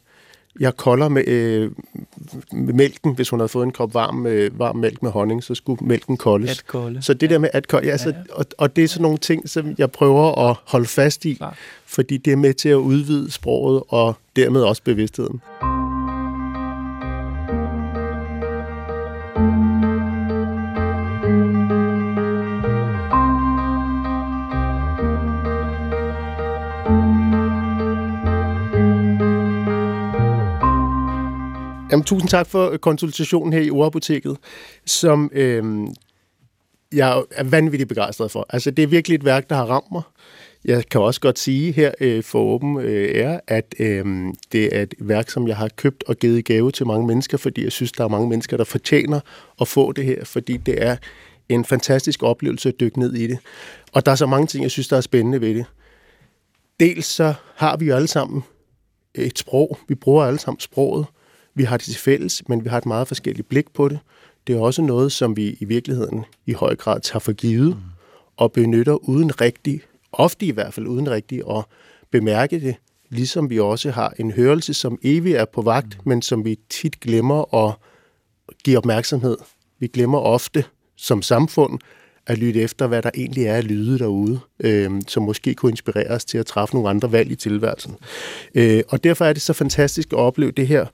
jeg 0.60 0.76
kolder 0.76 1.08
med, 1.08 1.28
øh, 1.28 1.70
med 2.52 2.75
mælken. 2.75 3.14
Hvis 3.14 3.28
hun 3.28 3.40
havde 3.40 3.48
fået 3.48 3.64
en 3.64 3.72
kop 3.72 3.94
varm, 3.94 4.26
øh, 4.26 4.58
varm 4.58 4.76
mælk 4.76 5.02
med 5.02 5.10
honning, 5.10 5.44
så 5.44 5.54
skulle 5.54 5.86
mælken 5.86 6.16
koldes. 6.16 6.50
At 6.50 6.66
kolde. 6.66 7.02
Så 7.02 7.14
det 7.14 7.30
der 7.30 7.38
med 7.38 7.48
at 7.52 7.68
kolde, 7.68 7.88
ja, 7.88 7.96
så, 7.96 8.08
Ja, 8.08 8.16
ja. 8.16 8.22
Og, 8.34 8.46
og 8.58 8.76
det 8.76 8.84
er 8.84 8.88
sådan 8.88 9.02
nogle 9.02 9.18
ting, 9.18 9.48
som 9.48 9.75
jeg 9.78 9.90
prøver 9.90 10.50
at 10.50 10.56
holde 10.64 10.86
fast 10.86 11.25
i, 11.25 11.34
Klart. 11.34 11.56
fordi 11.86 12.16
det 12.16 12.32
er 12.32 12.36
med 12.36 12.54
til 12.54 12.68
at 12.68 12.75
udvide 12.75 13.30
sproget 13.30 13.82
og 13.88 14.14
dermed 14.36 14.62
også 14.62 14.82
bevidstheden. 14.82 15.40
Jamen, 31.96 32.04
tusind 32.04 32.30
tak 32.30 32.46
for 32.46 32.70
øh, 32.70 32.78
konsultationen 32.78 33.52
her 33.52 33.60
i 33.60 33.70
Ordapoteket, 33.70 34.36
som 34.86 35.30
øh, 35.32 35.86
jeg 36.92 37.22
er 37.30 37.44
vanvittigt 37.44 37.88
begejstret 37.88 38.30
for. 38.30 38.46
Altså, 38.50 38.70
det 38.70 38.82
er 38.82 38.86
virkelig 38.86 39.14
et 39.14 39.24
værk, 39.24 39.50
der 39.50 39.56
har 39.56 39.64
ramt 39.64 39.92
mig. 39.92 40.02
Jeg 40.64 40.88
kan 40.88 41.00
også 41.00 41.20
godt 41.20 41.38
sige 41.38 41.72
her 41.72 41.92
øh, 42.00 42.22
for 42.22 42.38
åben 42.38 42.80
øh, 42.80 43.14
ære, 43.14 43.40
at 43.46 43.74
øh, 43.78 44.04
det 44.52 44.76
er 44.76 44.82
et 44.82 44.94
værk, 44.98 45.30
som 45.30 45.48
jeg 45.48 45.56
har 45.56 45.68
købt 45.76 46.04
og 46.06 46.16
givet 46.16 46.38
i 46.38 46.42
gave 46.42 46.70
til 46.70 46.86
mange 46.86 47.06
mennesker, 47.06 47.38
fordi 47.38 47.64
jeg 47.64 47.72
synes, 47.72 47.92
der 47.92 48.04
er 48.04 48.08
mange 48.08 48.28
mennesker, 48.28 48.56
der 48.56 48.64
fortjener 48.64 49.20
at 49.60 49.68
få 49.68 49.92
det 49.92 50.04
her, 50.04 50.24
fordi 50.24 50.56
det 50.56 50.82
er 50.82 50.96
en 51.48 51.64
fantastisk 51.64 52.22
oplevelse 52.22 52.68
at 52.68 52.80
dykke 52.80 52.98
ned 52.98 53.14
i 53.14 53.26
det. 53.26 53.38
Og 53.92 54.06
der 54.06 54.12
er 54.12 54.16
så 54.16 54.26
mange 54.26 54.46
ting, 54.46 54.62
jeg 54.62 54.70
synes, 54.70 54.88
der 54.88 54.96
er 54.96 55.00
spændende 55.00 55.40
ved 55.40 55.54
det. 55.54 55.66
Dels 56.80 57.06
så 57.06 57.34
har 57.54 57.76
vi 57.76 57.86
jo 57.86 57.94
alle 57.94 58.08
sammen 58.08 58.44
et 59.14 59.38
sprog. 59.38 59.78
Vi 59.88 59.94
bruger 59.94 60.24
alle 60.24 60.38
sammen 60.38 60.60
sproget. 60.60 61.06
Vi 61.56 61.64
har 61.64 61.76
det 61.76 61.84
til 61.84 61.98
fælles, 61.98 62.48
men 62.48 62.64
vi 62.64 62.68
har 62.68 62.78
et 62.78 62.86
meget 62.86 63.08
forskelligt 63.08 63.48
blik 63.48 63.72
på 63.75 63.88
det. 63.88 63.98
Det 64.46 64.56
er 64.56 64.60
også 64.60 64.82
noget, 64.82 65.12
som 65.12 65.36
vi 65.36 65.56
i 65.60 65.64
virkeligheden 65.64 66.25
i 66.46 66.52
høj 66.52 66.76
grad 66.76 67.00
tager 67.00 67.18
for 67.18 67.32
givet 67.32 67.68
mm. 67.68 67.82
og 68.36 68.52
benytter 68.52 69.08
uden 69.08 69.40
rigtig, 69.40 69.82
ofte 70.12 70.46
i 70.46 70.50
hvert 70.50 70.75
fald 70.75 70.86
uden 70.86 71.10
rigtig 71.10 71.42
at 71.50 71.64
bemærke 72.10 72.60
det, 72.60 72.76
ligesom 73.08 73.50
vi 73.50 73.60
også 73.60 73.90
har 73.90 74.14
en 74.18 74.30
hørelse, 74.30 74.75
som 74.75 74.98
evig 75.02 75.34
er 75.34 75.44
på 75.44 75.62
vagt, 75.62 75.96
mm. 75.98 76.08
men 76.08 76.22
som 76.22 76.44
vi 76.44 76.58
tit 76.70 77.00
glemmer 77.00 77.54
at 77.66 77.75
give 78.64 78.78
opmærksomhed. 78.78 79.36
Vi 79.78 79.86
glemmer 79.86 80.19
ofte 80.19 80.64
som 80.97 81.23
samfund 81.23 81.78
at 82.26 82.38
lytte 82.38 82.60
efter, 82.60 82.86
hvad 82.86 83.02
der 83.02 83.10
egentlig 83.14 83.45
er 83.45 83.54
af 83.54 83.69
lyde 83.69 83.99
derude, 83.99 84.40
øh, 84.60 84.90
som 85.08 85.23
måske 85.23 85.54
kunne 85.54 85.71
inspirere 85.71 86.08
os 86.08 86.25
til 86.25 86.38
at 86.38 86.47
træffe 86.47 86.75
nogle 86.75 86.90
andre 86.90 87.12
valg 87.12 87.30
i 87.30 87.34
tilværelsen. 87.34 87.97
Øh, 88.54 88.82
og 88.88 89.04
derfor 89.04 89.25
er 89.25 89.32
det 89.32 89.42
så 89.42 89.52
fantastisk 89.52 90.12
at 90.12 90.19
opleve 90.19 90.50
det 90.50 90.69
her 90.69 90.86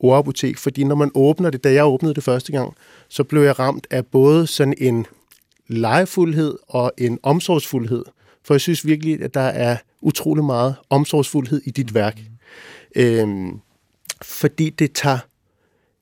ordapotek, 0.00 0.58
fordi 0.58 0.84
når 0.84 0.94
man 0.94 1.10
åbner 1.14 1.50
det, 1.50 1.64
da 1.64 1.72
jeg 1.72 1.86
åbnede 1.86 2.14
det 2.14 2.24
første 2.24 2.52
gang, 2.52 2.74
så 3.08 3.24
blev 3.24 3.42
jeg 3.42 3.58
ramt 3.58 3.86
af 3.90 4.06
både 4.06 4.46
sådan 4.46 4.74
en 4.78 5.06
legefuldhed 5.68 6.58
og 6.68 6.92
en 6.98 7.18
omsorgsfuldhed. 7.22 8.04
For 8.44 8.54
jeg 8.54 8.60
synes 8.60 8.86
virkelig, 8.86 9.22
at 9.22 9.34
der 9.34 9.40
er 9.40 9.76
utrolig 10.00 10.44
meget 10.44 10.74
omsorgsfuldhed 10.90 11.62
i 11.64 11.70
dit 11.70 11.94
værk. 11.94 12.20
Øhm, 12.96 13.60
fordi 14.22 14.70
det 14.70 14.92
tager 14.92 15.18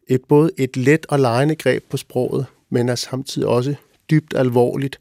et, 0.08 0.24
både 0.28 0.50
et 0.56 0.76
let 0.76 1.06
og 1.08 1.18
lejende 1.18 1.54
greb 1.54 1.84
på 1.90 1.96
sproget, 1.96 2.46
men 2.70 2.88
er 2.88 2.94
samtidig 2.94 3.48
også 3.48 3.74
dybt 4.10 4.34
alvorligt 4.36 4.98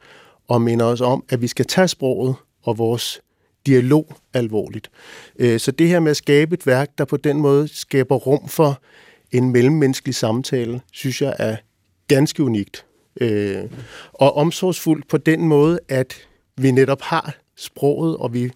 og 0.47 0.61
minder 0.61 0.85
os 0.85 1.01
om, 1.01 1.23
at 1.29 1.41
vi 1.41 1.47
skal 1.47 1.65
tage 1.65 1.87
sproget 1.87 2.35
og 2.63 2.77
vores 2.77 3.21
dialog 3.65 4.15
alvorligt. 4.33 4.89
Øh, 5.39 5.59
så 5.59 5.71
det 5.71 5.87
her 5.87 5.99
med 5.99 6.11
at 6.11 6.17
skabe 6.17 6.53
et 6.53 6.67
værk, 6.67 6.89
der 6.97 7.05
på 7.05 7.17
den 7.17 7.37
måde 7.37 7.67
skaber 7.67 8.15
rum 8.15 8.47
for 8.47 8.81
en 9.31 9.51
mellemmenneskelig 9.51 10.15
samtale, 10.15 10.81
synes 10.91 11.21
jeg 11.21 11.35
er 11.39 11.55
ganske 12.07 12.43
unikt. 12.43 12.85
Øh, 13.21 13.63
og 14.13 14.37
omsorgsfuldt 14.37 15.07
på 15.07 15.17
den 15.17 15.47
måde, 15.47 15.79
at 15.89 16.27
vi 16.57 16.71
netop 16.71 17.01
har 17.01 17.37
sproget, 17.55 18.17
og 18.17 18.33
vi 18.33 18.51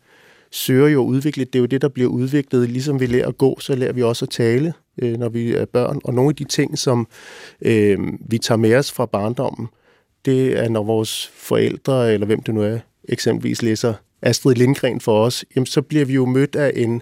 søger 0.51 0.87
jo 0.87 1.03
at 1.03 1.07
udvikle 1.07 1.45
det. 1.45 1.53
Det 1.53 1.59
er 1.59 1.61
jo 1.61 1.65
det, 1.65 1.81
der 1.81 1.87
bliver 1.87 2.09
udviklet. 2.09 2.69
Ligesom 2.69 2.99
vi 2.99 3.05
lærer 3.05 3.27
at 3.27 3.37
gå, 3.37 3.59
så 3.59 3.75
lærer 3.75 3.93
vi 3.93 4.03
også 4.03 4.25
at 4.25 4.29
tale, 4.29 4.73
øh, 5.01 5.17
når 5.17 5.29
vi 5.29 5.53
er 5.53 5.65
børn. 5.65 6.01
Og 6.03 6.13
nogle 6.13 6.29
af 6.29 6.35
de 6.35 6.43
ting, 6.43 6.77
som 6.77 7.07
øh, 7.61 7.99
vi 8.29 8.37
tager 8.37 8.57
med 8.57 8.75
os 8.75 8.91
fra 8.91 9.05
barndommen, 9.05 9.67
det 10.25 10.59
er, 10.59 10.69
når 10.69 10.83
vores 10.83 11.27
forældre, 11.27 12.13
eller 12.13 12.25
hvem 12.25 12.43
det 12.43 12.53
nu 12.53 12.61
er, 12.61 12.79
eksempelvis 13.09 13.61
læser 13.61 13.93
Astrid 14.21 14.55
Lindgren 14.55 15.01
for 15.01 15.25
os, 15.25 15.45
jamen, 15.55 15.65
så 15.65 15.81
bliver 15.81 16.05
vi 16.05 16.13
jo 16.13 16.25
mødt 16.25 16.55
af 16.55 16.71
en, 16.75 17.01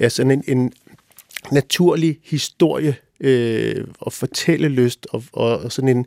af 0.00 0.12
sådan 0.12 0.30
en, 0.30 0.58
en 0.58 0.72
naturlig 1.52 2.18
historie 2.24 2.96
øh, 3.20 3.84
og 4.00 4.12
fortællelyst 4.12 5.06
og, 5.10 5.22
og, 5.32 5.58
og 5.58 5.72
sådan 5.72 5.96
en, 5.96 6.06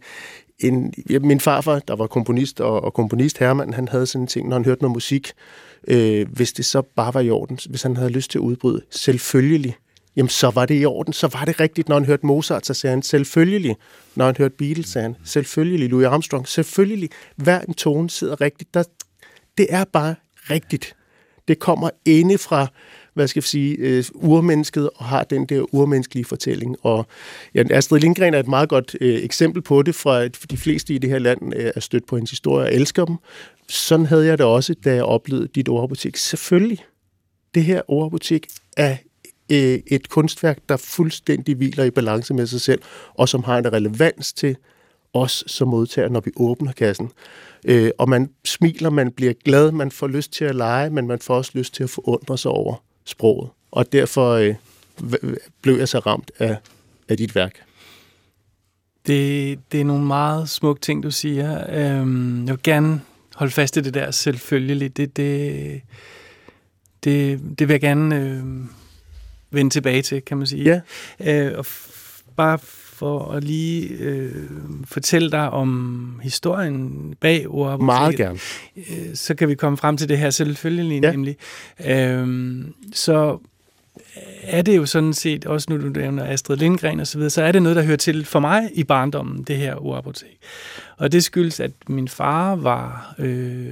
en 0.59 0.93
ja, 1.09 1.19
min 1.19 1.39
farfar, 1.39 1.79
der 1.79 1.95
var 1.95 2.07
komponist 2.07 2.62
og, 2.62 2.83
og 2.83 2.93
komponist 2.93 3.38
Hermann, 3.38 3.73
han 3.73 3.88
havde 3.88 4.05
sådan 4.05 4.23
en 4.23 4.27
ting, 4.27 4.49
når 4.49 4.55
han 4.55 4.65
hørte 4.65 4.81
noget 4.81 4.93
musik, 4.93 5.31
øh, 5.88 6.27
hvis 6.31 6.53
det 6.53 6.65
så 6.65 6.81
bare 6.81 7.13
var 7.13 7.21
i 7.21 7.29
orden, 7.29 7.59
hvis 7.69 7.81
han 7.81 7.97
havde 7.97 8.09
lyst 8.09 8.31
til 8.31 8.38
at 8.38 8.41
udbryde, 8.41 8.81
selvfølgelig, 8.89 9.75
jamen 10.15 10.29
så 10.29 10.49
var 10.49 10.65
det 10.65 10.81
i 10.81 10.85
orden, 10.85 11.13
så 11.13 11.27
var 11.27 11.45
det 11.45 11.59
rigtigt, 11.59 11.89
når 11.89 11.95
han 11.95 12.05
hørte 12.05 12.25
Mozart, 12.25 12.65
så 12.65 12.73
sagde 12.73 12.91
han 12.91 13.01
selvfølgelig, 13.01 13.75
når 14.15 14.25
han 14.25 14.35
hørte 14.38 14.55
Beatles, 14.57 14.88
sagde 14.88 15.03
han 15.03 15.15
selvfølgelig, 15.23 15.89
Louis 15.89 16.05
Armstrong, 16.05 16.47
selvfølgelig, 16.47 17.09
hver 17.35 17.62
en 17.62 17.73
tone 17.73 18.09
sidder 18.09 18.41
rigtigt, 18.41 18.73
der, 18.73 18.83
det 19.57 19.67
er 19.69 19.83
bare 19.83 20.15
rigtigt. 20.49 20.95
Det 21.47 21.59
kommer 21.59 21.89
inde 22.05 22.38
fra, 22.38 22.67
hvad 23.13 23.27
skal 23.27 23.39
jeg 23.39 23.43
sige, 23.43 23.75
øh, 23.75 24.03
urmennesket 24.13 24.89
og 24.95 25.05
har 25.05 25.23
den 25.23 25.45
der 25.45 25.75
urmenneskelige 25.75 26.25
fortælling. 26.25 26.75
Og 26.81 27.07
ja, 27.55 27.63
Astrid 27.71 27.99
Lindgren 27.99 28.33
er 28.33 28.39
et 28.39 28.47
meget 28.47 28.69
godt 28.69 28.95
øh, 29.01 29.23
eksempel 29.23 29.62
på 29.62 29.81
det, 29.81 29.95
fra 29.95 30.23
at 30.23 30.38
de 30.51 30.57
fleste 30.57 30.93
i 30.93 30.97
det 30.97 31.09
her 31.09 31.19
land 31.19 31.55
øh, 31.55 31.71
er 31.75 31.79
stødt 31.79 32.05
på 32.07 32.15
hendes 32.15 32.29
historie 32.29 32.65
og 32.65 32.73
elsker 32.73 33.05
dem. 33.05 33.15
Sådan 33.69 34.05
havde 34.05 34.25
jeg 34.25 34.38
det 34.38 34.45
også, 34.45 34.75
da 34.85 34.95
jeg 34.95 35.03
oplevede 35.03 35.47
dit 35.55 35.69
ordbutik. 35.69 36.17
Selvfølgelig, 36.17 36.85
det 37.53 37.63
her 37.63 37.81
ordbutik 37.88 38.47
er 38.77 38.97
øh, 39.51 39.79
et 39.88 40.09
kunstværk, 40.09 40.57
der 40.69 40.77
fuldstændig 40.77 41.55
hviler 41.55 41.83
i 41.83 41.91
balance 41.91 42.33
med 42.33 42.47
sig 42.47 42.62
selv, 42.62 42.81
og 43.13 43.29
som 43.29 43.43
har 43.43 43.57
en 43.57 43.73
relevans 43.73 44.33
til 44.33 44.55
os 45.13 45.43
som 45.48 45.67
modtager, 45.67 46.10
når 46.10 46.19
vi 46.19 46.32
åbner 46.36 46.72
kassen. 46.72 47.12
Øh, 47.65 47.91
og 47.98 48.10
man 48.10 48.30
smiler, 48.45 48.89
man 48.89 49.12
bliver 49.12 49.34
glad, 49.45 49.72
man 49.72 49.91
får 49.91 50.08
lyst 50.08 50.34
til 50.34 50.45
at 50.45 50.56
lege, 50.56 50.89
men 50.89 51.08
man 51.08 51.19
får 51.19 51.36
også 51.36 51.52
lyst 51.54 51.74
til 51.74 51.84
at 51.84 51.89
forundre 51.89 52.38
sig 52.38 52.52
over 52.52 52.84
sproget. 53.06 53.50
Og 53.72 53.91
derfor 53.91 54.32
øh, 54.34 54.56
blev 55.62 55.78
jeg 55.78 55.88
så 55.89 56.00
ramt 56.00 56.32
af, 56.39 56.58
af 57.10 57.17
dit 57.17 57.36
værk. 57.36 57.60
Det, 59.08 59.60
det 59.72 59.82
er 59.82 59.86
nogle 59.86 60.06
meget 60.06 60.50
smukke 60.50 60.82
ting, 60.82 61.04
du 61.04 61.12
siger. 61.12 61.65
Øhm, 61.69 62.45
jeg 62.45 62.54
vil 62.54 62.63
gerne 62.63 63.02
holde 63.36 63.52
fast 63.54 63.78
i 63.78 63.82
det 63.82 63.93
der 63.93 64.12
selvfølgelig. 64.12 64.98
Det, 64.98 65.17
det, 65.17 65.82
det, 67.04 67.39
det 67.60 67.67
vil 67.67 67.74
jeg 67.74 67.82
gerne 67.82 68.15
øh, 68.15 68.43
vende 69.52 69.69
tilbage 69.69 70.02
til, 70.02 70.22
kan 70.22 70.38
man 70.38 70.48
sige. 70.48 70.63
Ja. 70.63 70.82
Øh, 71.48 71.58
og 71.58 71.65
f- 71.67 72.24
bare 72.36 72.60
for 72.99 73.31
at 73.31 73.43
lige 73.43 73.88
øh, 73.88 74.31
fortælle 74.85 75.31
dig 75.31 75.49
om 75.49 76.19
historien 76.23 77.13
bag 77.21 77.47
ordapoteket. 77.47 77.85
Meget 77.85 78.15
gerne. 78.17 78.39
øh, 78.77 79.15
så 79.15 79.35
kan 79.35 79.49
vi 79.49 79.55
komme 79.55 79.77
frem 79.77 79.97
til 79.97 80.09
det 80.09 80.17
her 80.17 80.29
selvfølgelig 80.29 81.01
Ja. 81.03 81.12
nemlig. 81.12 81.35
Øhm, 81.88 82.73
så 82.93 83.38
er 84.43 84.62
det 84.62 84.77
jo 84.77 84.85
sådan 84.85 85.13
set, 85.13 85.45
også 85.45 85.67
nu 85.69 85.81
du 85.81 85.89
nævner 85.99 86.25
Astrid 86.25 86.57
Lindgren 86.57 86.99
og 86.99 87.07
så 87.07 87.17
videre, 87.17 87.29
så 87.29 87.43
er 87.43 87.51
det 87.51 87.62
noget, 87.62 87.75
der 87.75 87.83
hører 87.83 87.97
til 87.97 88.25
for 88.25 88.39
mig 88.39 88.69
i 88.73 88.83
barndommen, 88.83 89.43
det 89.43 89.57
her 89.57 89.75
urapotek. 89.75 90.38
Og 90.97 91.12
det 91.12 91.23
skyldes, 91.23 91.59
at 91.59 91.71
min 91.88 92.07
far 92.07 92.55
var 92.55 93.15
øh, 93.19 93.67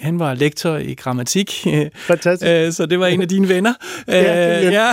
han 0.00 0.18
var 0.18 0.34
lektor 0.34 0.76
i 0.76 0.94
grammatik. 0.94 1.50
Fantastisk. 1.94 2.50
Øh, 2.50 2.72
så 2.72 2.86
det 2.86 3.00
var 3.00 3.06
en 3.06 3.22
af 3.22 3.28
dine 3.28 3.48
venner. 3.48 3.74
Ja, 4.08 4.66
øh, 4.66 4.72
ja. 4.72 4.90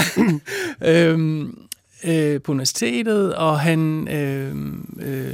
øhm, 1.11 1.57
øh, 2.05 2.41
på 2.41 2.51
universitetet, 2.51 3.35
og 3.35 3.59
han 3.59 4.07
øh, 4.07 4.55
øh, 5.01 5.33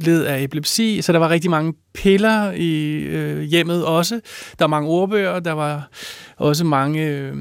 led 0.00 0.24
af 0.24 0.42
epilepsi, 0.42 1.02
så 1.02 1.12
der 1.12 1.18
var 1.18 1.30
rigtig 1.30 1.50
mange 1.50 1.74
piller 1.94 2.52
i 2.52 2.92
øh, 2.92 3.40
hjemmet 3.40 3.84
også. 3.84 4.14
Der 4.58 4.64
var 4.64 4.66
mange 4.66 4.88
ordbøger, 4.88 5.40
der 5.40 5.52
var 5.52 5.88
også 6.36 6.64
mange 6.64 7.06
øh, 7.06 7.36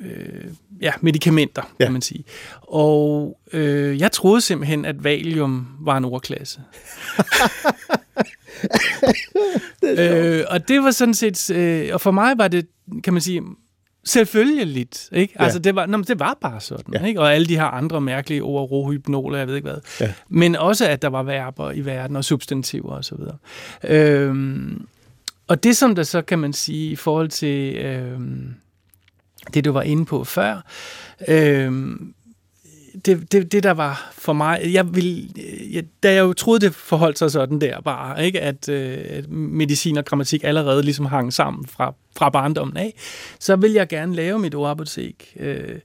øh, 0.00 0.44
ja, 0.80 0.92
medicamenter, 1.00 1.62
ja. 1.80 1.84
kan 1.84 1.92
man 1.92 2.02
sige. 2.02 2.24
Og 2.60 3.38
øh, 3.52 4.00
jeg 4.00 4.12
troede 4.12 4.40
simpelthen, 4.40 4.84
at 4.84 5.04
valium 5.04 5.68
var 5.80 5.96
en 5.96 6.04
ordklasse. 6.04 6.60
det 9.80 9.98
øh, 9.98 10.44
og 10.50 10.68
det 10.68 10.82
var 10.82 10.90
sådan 10.90 11.14
set, 11.14 11.50
øh, 11.50 11.90
og 11.92 12.00
for 12.00 12.10
mig 12.10 12.38
var 12.38 12.48
det, 12.48 12.66
kan 13.04 13.12
man 13.12 13.22
sige, 13.22 13.42
selvfølgeligt. 14.04 15.08
Ikke? 15.12 15.34
Ja. 15.38 15.44
Altså, 15.44 15.58
det 15.58 15.74
var, 15.74 15.86
nå, 15.86 15.98
det 15.98 16.18
var 16.18 16.38
bare 16.40 16.60
sådan. 16.60 16.94
Ja. 16.94 17.04
Ikke? 17.06 17.20
Og 17.20 17.34
alle 17.34 17.46
de 17.46 17.56
her 17.56 17.64
andre 17.64 18.00
mærkelige 18.00 18.42
ord, 18.42 18.70
rohypnoler, 18.70 19.38
jeg 19.38 19.46
ved 19.46 19.56
ikke 19.56 19.68
hvad. 19.68 19.80
Ja. 20.00 20.12
Men 20.28 20.56
også, 20.56 20.88
at 20.88 21.02
der 21.02 21.08
var 21.08 21.22
verber 21.22 21.72
i 21.72 21.80
verden, 21.80 22.16
og 22.16 22.24
substantiver 22.24 22.92
osv. 22.92 23.14
Og, 23.14 23.38
øhm, 23.84 24.86
og 25.48 25.64
det, 25.64 25.76
som 25.76 25.94
der 25.94 26.02
så 26.02 26.22
kan 26.22 26.38
man 26.38 26.52
sige, 26.52 26.90
i 26.90 26.96
forhold 26.96 27.28
til 27.28 27.76
øhm, 27.76 28.54
det, 29.54 29.64
du 29.64 29.72
var 29.72 29.82
inde 29.82 30.04
på 30.04 30.24
før, 30.24 30.66
øhm, 31.28 32.14
det, 33.04 33.32
det, 33.32 33.52
det, 33.52 33.62
der 33.62 33.70
var 33.70 34.12
for 34.12 34.32
mig, 34.32 34.60
jeg 34.72 34.94
vil, 34.94 35.30
jeg, 35.72 35.84
da 36.02 36.14
jeg 36.14 36.20
jo 36.20 36.32
troede, 36.32 36.60
det 36.66 36.74
forholdt 36.74 37.18
sig 37.18 37.30
sådan 37.30 37.60
der 37.60 37.80
bare, 37.80 38.26
ikke? 38.26 38.40
At, 38.40 38.68
øh, 38.68 38.98
at 39.10 39.30
medicin 39.30 39.98
og 39.98 40.04
grammatik 40.04 40.44
allerede 40.44 40.82
ligesom 40.82 41.06
hang 41.06 41.32
sammen 41.32 41.66
fra, 41.66 41.94
fra 42.16 42.30
barndommen 42.30 42.76
af, 42.76 42.94
så 43.40 43.56
vil 43.56 43.72
jeg 43.72 43.88
gerne 43.88 44.14
lave 44.14 44.38
mit 44.38 44.54
ordapotek. 44.54 45.36
Øh, 45.40 45.78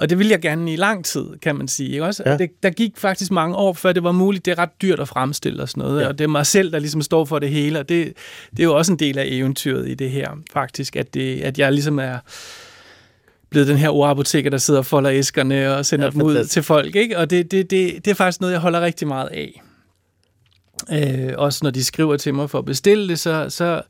og 0.00 0.10
det 0.10 0.18
vil 0.18 0.28
jeg 0.28 0.40
gerne 0.40 0.72
i 0.72 0.76
lang 0.76 1.04
tid, 1.04 1.24
kan 1.42 1.56
man 1.56 1.68
sige. 1.68 1.90
Ikke? 1.90 2.04
Også, 2.04 2.22
ja. 2.26 2.36
det, 2.36 2.50
der 2.62 2.70
gik 2.70 2.96
faktisk 2.96 3.30
mange 3.30 3.56
år, 3.56 3.72
før 3.72 3.92
det 3.92 4.04
var 4.04 4.12
muligt. 4.12 4.44
Det 4.44 4.50
er 4.50 4.58
ret 4.58 4.82
dyrt 4.82 5.00
at 5.00 5.08
fremstille 5.08 5.62
og 5.62 5.68
sådan 5.68 5.82
noget. 5.82 6.02
Ja. 6.02 6.08
Og 6.08 6.18
det 6.18 6.24
er 6.24 6.28
mig 6.28 6.46
selv, 6.46 6.72
der 6.72 6.78
ligesom 6.78 7.02
står 7.02 7.24
for 7.24 7.38
det 7.38 7.50
hele. 7.50 7.78
Og 7.78 7.88
det, 7.88 8.12
det 8.50 8.60
er 8.60 8.64
jo 8.64 8.76
også 8.76 8.92
en 8.92 8.98
del 8.98 9.18
af 9.18 9.24
eventyret 9.26 9.88
i 9.88 9.94
det 9.94 10.10
her, 10.10 10.30
faktisk. 10.52 10.96
At, 10.96 11.14
det, 11.14 11.40
at 11.40 11.58
jeg 11.58 11.72
ligesom 11.72 11.98
er 11.98 12.18
blevet 13.50 13.68
den 13.68 13.76
her 13.76 13.88
ordapoteker, 13.88 14.50
der 14.50 14.58
sidder 14.58 14.80
og 14.80 14.86
folder 14.86 15.12
æskerne 15.12 15.76
og 15.76 15.86
sender 15.86 16.04
ja, 16.04 16.10
dem 16.10 16.22
ud 16.22 16.44
til 16.44 16.62
folk. 16.62 16.96
Ikke? 16.96 17.18
Og 17.18 17.30
det, 17.30 17.50
det, 17.50 17.70
det, 17.70 18.04
det 18.04 18.10
er 18.10 18.14
faktisk 18.14 18.40
noget, 18.40 18.52
jeg 18.52 18.60
holder 18.60 18.80
rigtig 18.80 19.08
meget 19.08 19.28
af. 19.28 19.62
Øh, 20.92 21.34
også 21.36 21.60
når 21.62 21.70
de 21.70 21.84
skriver 21.84 22.16
til 22.16 22.34
mig 22.34 22.50
for 22.50 22.58
at 22.58 22.64
bestille 22.64 23.08
det, 23.08 23.18
så, 23.18 23.46
så, 23.48 23.82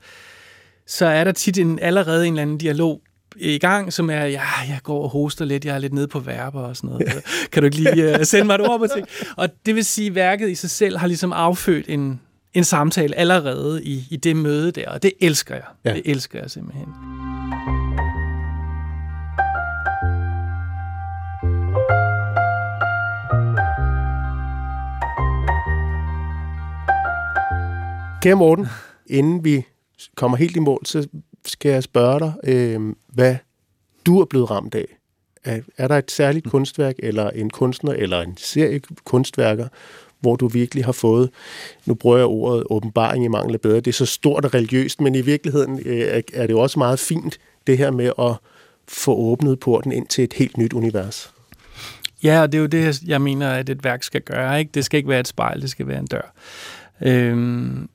så 0.87 1.07
er 1.07 1.25
der 1.25 1.33
tit 1.33 1.59
en, 1.59 1.79
allerede 1.79 2.27
en 2.27 2.33
eller 2.33 2.42
anden 2.42 2.59
dialog 2.59 3.01
i 3.37 3.59
gang, 3.59 3.92
som 3.92 4.11
er, 4.11 4.25
ja, 4.25 4.42
jeg 4.68 4.81
går 4.83 5.03
og 5.03 5.09
hoster 5.09 5.44
lidt, 5.44 5.64
jeg 5.64 5.75
er 5.75 5.79
lidt 5.79 5.92
nede 5.92 6.09
på 6.09 6.18
verber 6.18 6.61
og 6.61 6.77
sådan 6.77 6.90
noget. 6.90 7.07
Ja. 7.07 7.12
Kan 7.53 7.62
du 7.62 7.64
ikke 7.64 7.77
lige 7.77 8.11
uh, 8.11 8.25
sende 8.25 8.46
mig 8.46 8.55
et 8.55 8.61
ord 8.61 8.79
på 8.79 8.87
ting? 8.94 9.07
Og 9.37 9.49
det 9.66 9.75
vil 9.75 9.85
sige, 9.85 10.07
at 10.07 10.14
værket 10.14 10.51
i 10.51 10.55
sig 10.55 10.70
selv 10.70 10.99
har 10.99 11.07
ligesom 11.07 11.33
affødt 11.33 11.88
en, 11.88 12.20
en 12.55 12.64
samtale 12.64 13.16
allerede 13.16 13.85
i, 13.85 14.05
i 14.11 14.16
det 14.16 14.37
møde 14.37 14.73
der, 14.73 14.90
og 14.90 15.03
det 15.03 15.12
elsker 15.20 15.55
jeg. 15.55 15.64
Ja. 15.85 15.94
Det 15.94 16.03
elsker 16.05 16.40
jeg 16.40 16.51
simpelthen. 16.51 16.87
Kære 28.23 28.35
Morten, 28.35 28.67
inden 29.07 29.45
vi 29.45 29.67
kommer 30.15 30.37
helt 30.37 30.57
i 30.57 30.61
mål, 30.61 30.87
så 30.87 31.09
skal 31.47 31.73
jeg 31.73 31.83
spørge 31.83 32.21
dig, 32.21 32.33
øh, 32.45 32.81
hvad 33.09 33.37
du 34.07 34.21
er 34.21 34.25
blevet 34.25 34.51
ramt 34.51 34.75
af. 34.75 34.87
Er, 35.45 35.61
er 35.77 35.89
der 35.89 35.99
et 35.99 36.11
særligt 36.11 36.47
kunstværk, 36.51 36.95
eller 36.99 37.31
en 37.31 37.51
kunstner, 37.51 37.93
eller 37.93 38.21
en 38.21 38.37
serie 38.37 38.81
kunstværker, 39.05 39.69
hvor 40.21 40.37
du 40.37 40.49
virkelig 40.49 40.85
har 40.85 40.93
fået, 40.93 41.31
nu 41.87 41.95
bruger 41.95 42.17
jeg 42.17 42.27
ordet 42.27 42.65
åbenbaring 42.71 43.25
i 43.25 43.29
mangel 43.29 43.55
af 43.55 43.61
bedre, 43.61 43.77
det 43.77 43.87
er 43.87 43.93
så 43.93 44.07
stort 44.07 44.45
og 44.45 44.55
religiøst, 44.55 45.01
men 45.01 45.15
i 45.15 45.21
virkeligheden 45.21 45.81
øh, 45.85 46.23
er 46.33 46.47
det 46.47 46.51
jo 46.51 46.61
også 46.61 46.79
meget 46.79 46.99
fint, 46.99 47.39
det 47.67 47.79
her 47.79 47.91
med 47.91 48.13
at 48.19 48.35
få 48.89 49.17
åbnet 49.17 49.61
porten 49.61 49.93
ind 49.93 50.07
til 50.07 50.25
et 50.25 50.33
helt 50.33 50.57
nyt 50.57 50.73
univers. 50.73 51.33
Ja, 52.23 52.43
og 52.43 52.53
det 52.53 52.59
er 52.59 52.63
jo 52.63 52.67
det, 52.67 53.03
jeg 53.03 53.21
mener, 53.21 53.51
at 53.51 53.69
et 53.69 53.85
værk 53.85 54.03
skal 54.03 54.21
gøre. 54.21 54.59
Ikke? 54.59 54.71
Det 54.75 54.85
skal 54.85 54.97
ikke 54.97 55.09
være 55.09 55.21
et 55.21 55.29
spejl, 55.29 55.63
det 55.63 55.71
skal 55.71 55.87
være 55.87 55.99
en 55.99 56.07
dør. 56.07 56.35
Øhm, 57.01 57.89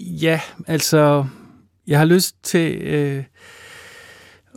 Ja, 0.00 0.40
altså, 0.66 1.26
jeg 1.86 1.98
har 1.98 2.04
lyst 2.04 2.36
til 2.42 2.82
øh, 2.82 3.24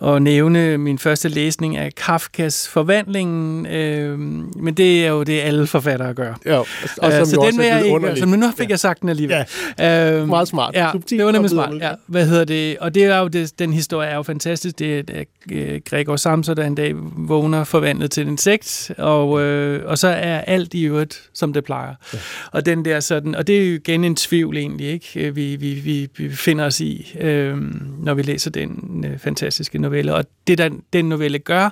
at 0.05 0.21
nævne 0.21 0.77
min 0.77 0.97
første 0.97 1.29
læsning 1.29 1.77
af 1.77 1.95
Kafkas 1.95 2.67
Forvandlingen, 2.67 3.65
øh, 3.65 4.19
men 4.19 4.73
det 4.73 5.05
er 5.05 5.09
jo 5.09 5.23
det, 5.23 5.39
alle 5.39 5.67
forfattere 5.67 6.13
gør. 6.13 6.33
Ja, 6.45 6.57
og 6.57 6.67
som 6.97 7.05
øh, 7.05 7.25
så 7.25 7.47
den 7.51 7.57
vil 7.57 7.65
jeg 7.65 7.85
ikke 7.85 8.25
men 8.25 8.39
nu 8.39 8.51
fik 8.57 8.69
ja. 8.69 8.71
jeg 8.71 8.79
sagt 8.79 9.01
den 9.01 9.09
alligevel. 9.09 9.45
Ja, 9.79 10.19
øh, 10.19 10.27
meget 10.27 10.47
smart. 10.47 10.75
Ja, 10.75 10.91
det 11.09 11.25
var 11.25 11.31
nemlig 11.31 11.49
smart. 11.49 11.73
Ja, 11.81 11.91
hvad 12.07 12.27
hedder 12.27 12.43
det? 12.43 12.77
Og 12.77 12.95
det 12.95 13.03
er 13.03 13.19
jo, 13.19 13.27
det, 13.27 13.59
den 13.59 13.73
historie 13.73 14.09
er 14.09 14.15
jo 14.15 14.23
fantastisk. 14.23 14.79
Det 14.79 15.11
er, 15.11 15.23
er 15.51 15.79
Gregor 15.79 16.15
Samsa, 16.15 16.53
der 16.53 16.65
en 16.65 16.75
dag 16.75 16.93
vågner 17.15 17.63
forvandlet 17.63 18.11
til 18.11 18.23
en 18.23 18.29
insekt, 18.29 18.91
og, 18.97 19.41
øh, 19.41 19.85
og 19.85 19.97
så 19.97 20.07
er 20.07 20.37
alt 20.39 20.73
i 20.73 20.83
øvrigt, 20.83 21.29
som 21.33 21.53
det 21.53 21.63
plejer. 21.63 21.93
Ja. 22.13 22.19
Og 22.51 22.65
den 22.65 22.85
der 22.85 22.99
sådan, 22.99 23.35
og 23.35 23.47
det 23.47 23.57
er 23.57 23.69
jo 23.69 23.75
igen 23.75 24.03
en 24.03 24.15
tvivl 24.15 24.57
egentlig, 24.57 24.87
ikke? 24.87 25.33
Vi, 25.33 25.55
vi, 25.55 25.73
vi, 25.73 26.07
vi 26.17 26.35
finder 26.35 26.65
os 26.65 26.81
i, 26.81 27.15
øh, 27.19 27.57
når 27.99 28.13
vi 28.13 28.21
læser 28.21 28.51
den 28.51 29.05
øh, 29.07 29.19
fantastiske 29.19 29.77
novelle. 29.77 29.90
Og 29.91 30.25
det, 30.47 30.57
der 30.57 30.69
den 30.93 31.09
novelle 31.09 31.39
gør, 31.39 31.69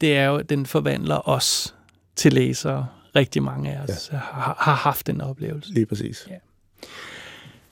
det 0.00 0.16
er 0.16 0.24
jo, 0.24 0.36
at 0.36 0.50
den 0.50 0.66
forvandler 0.66 1.28
os 1.28 1.74
til 2.16 2.32
læsere. 2.32 2.86
Rigtig 3.16 3.42
mange 3.42 3.72
af 3.72 3.80
os 3.80 4.10
ja. 4.12 4.16
har, 4.16 4.56
har 4.60 4.74
haft 4.74 5.06
den 5.06 5.20
oplevelse. 5.20 5.72
Lige 5.72 5.86
præcis. 5.86 6.26
Ja. 6.30 6.34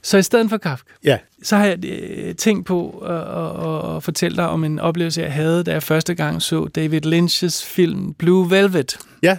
Så 0.02 0.18
i 0.18 0.22
stedet 0.22 0.50
for 0.50 0.56
Kafka, 0.56 0.92
ja. 1.04 1.18
så 1.42 1.56
har 1.56 1.66
jeg 1.66 1.84
øh, 1.84 2.34
tænkt 2.34 2.66
på 2.66 2.90
at, 2.90 3.16
at, 3.16 3.96
at 3.96 4.02
fortælle 4.02 4.36
dig 4.36 4.48
om 4.48 4.64
en 4.64 4.78
oplevelse, 4.78 5.20
jeg 5.20 5.32
havde, 5.32 5.64
da 5.64 5.72
jeg 5.72 5.82
første 5.82 6.14
gang 6.14 6.42
så 6.42 6.68
David 6.68 7.06
Lynch's 7.06 7.66
film 7.66 8.14
Blue 8.14 8.50
Velvet. 8.50 8.98
Ja. 9.22 9.38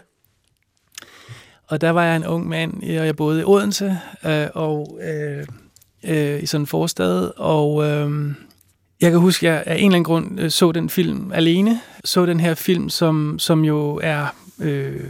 Og 1.68 1.82
der 1.82 1.90
var 1.90 2.04
jeg 2.04 2.16
en 2.16 2.26
ung 2.26 2.48
mand, 2.48 2.84
og 2.84 3.06
jeg 3.06 3.16
boede 3.16 3.42
i 3.42 3.44
Odense, 3.44 3.98
øh, 4.26 4.48
og 4.54 5.00
øh, 5.04 5.48
øh, 6.04 6.44
i 6.44 6.46
sådan 6.46 6.62
en 6.62 6.68
forstad, 6.68 7.32
og 7.38 7.90
øh, 7.90 8.34
jeg 9.04 9.12
kan 9.12 9.20
huske, 9.20 9.50
at 9.50 9.54
jeg 9.54 9.64
af 9.66 9.76
en 9.76 9.80
eller 9.80 9.86
anden 9.86 10.04
grund 10.04 10.40
øh, 10.40 10.52
så 10.52 10.72
den 10.72 10.90
film 10.90 11.32
alene. 11.34 11.82
Så 12.06 12.26
den 12.26 12.40
her 12.40 12.54
film, 12.56 12.90
som, 12.90 13.40
som 13.40 13.66
jo 13.66 14.00
er, 14.04 14.28
øh, 14.60 15.04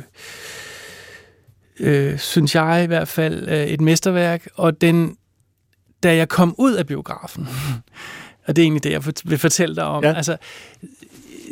øh, 1.80 2.20
synes 2.20 2.56
jeg 2.56 2.84
i 2.84 2.88
hvert 2.88 3.08
fald, 3.08 3.50
øh, 3.50 3.66
et 3.66 3.82
mesterværk. 3.82 4.48
Og 4.56 4.82
den, 4.82 5.18
da 6.04 6.16
jeg 6.16 6.30
kom 6.30 6.56
ud 6.58 6.74
af 6.74 6.88
biografen, 6.88 7.48
og 8.48 8.56
det 8.56 8.62
er 8.62 8.64
egentlig 8.64 8.84
det, 8.84 8.92
jeg 8.92 9.04
vil 9.26 9.38
fortælle 9.38 9.76
dig 9.76 9.84
om, 9.84 10.04
ja. 10.04 10.14
altså, 10.14 10.38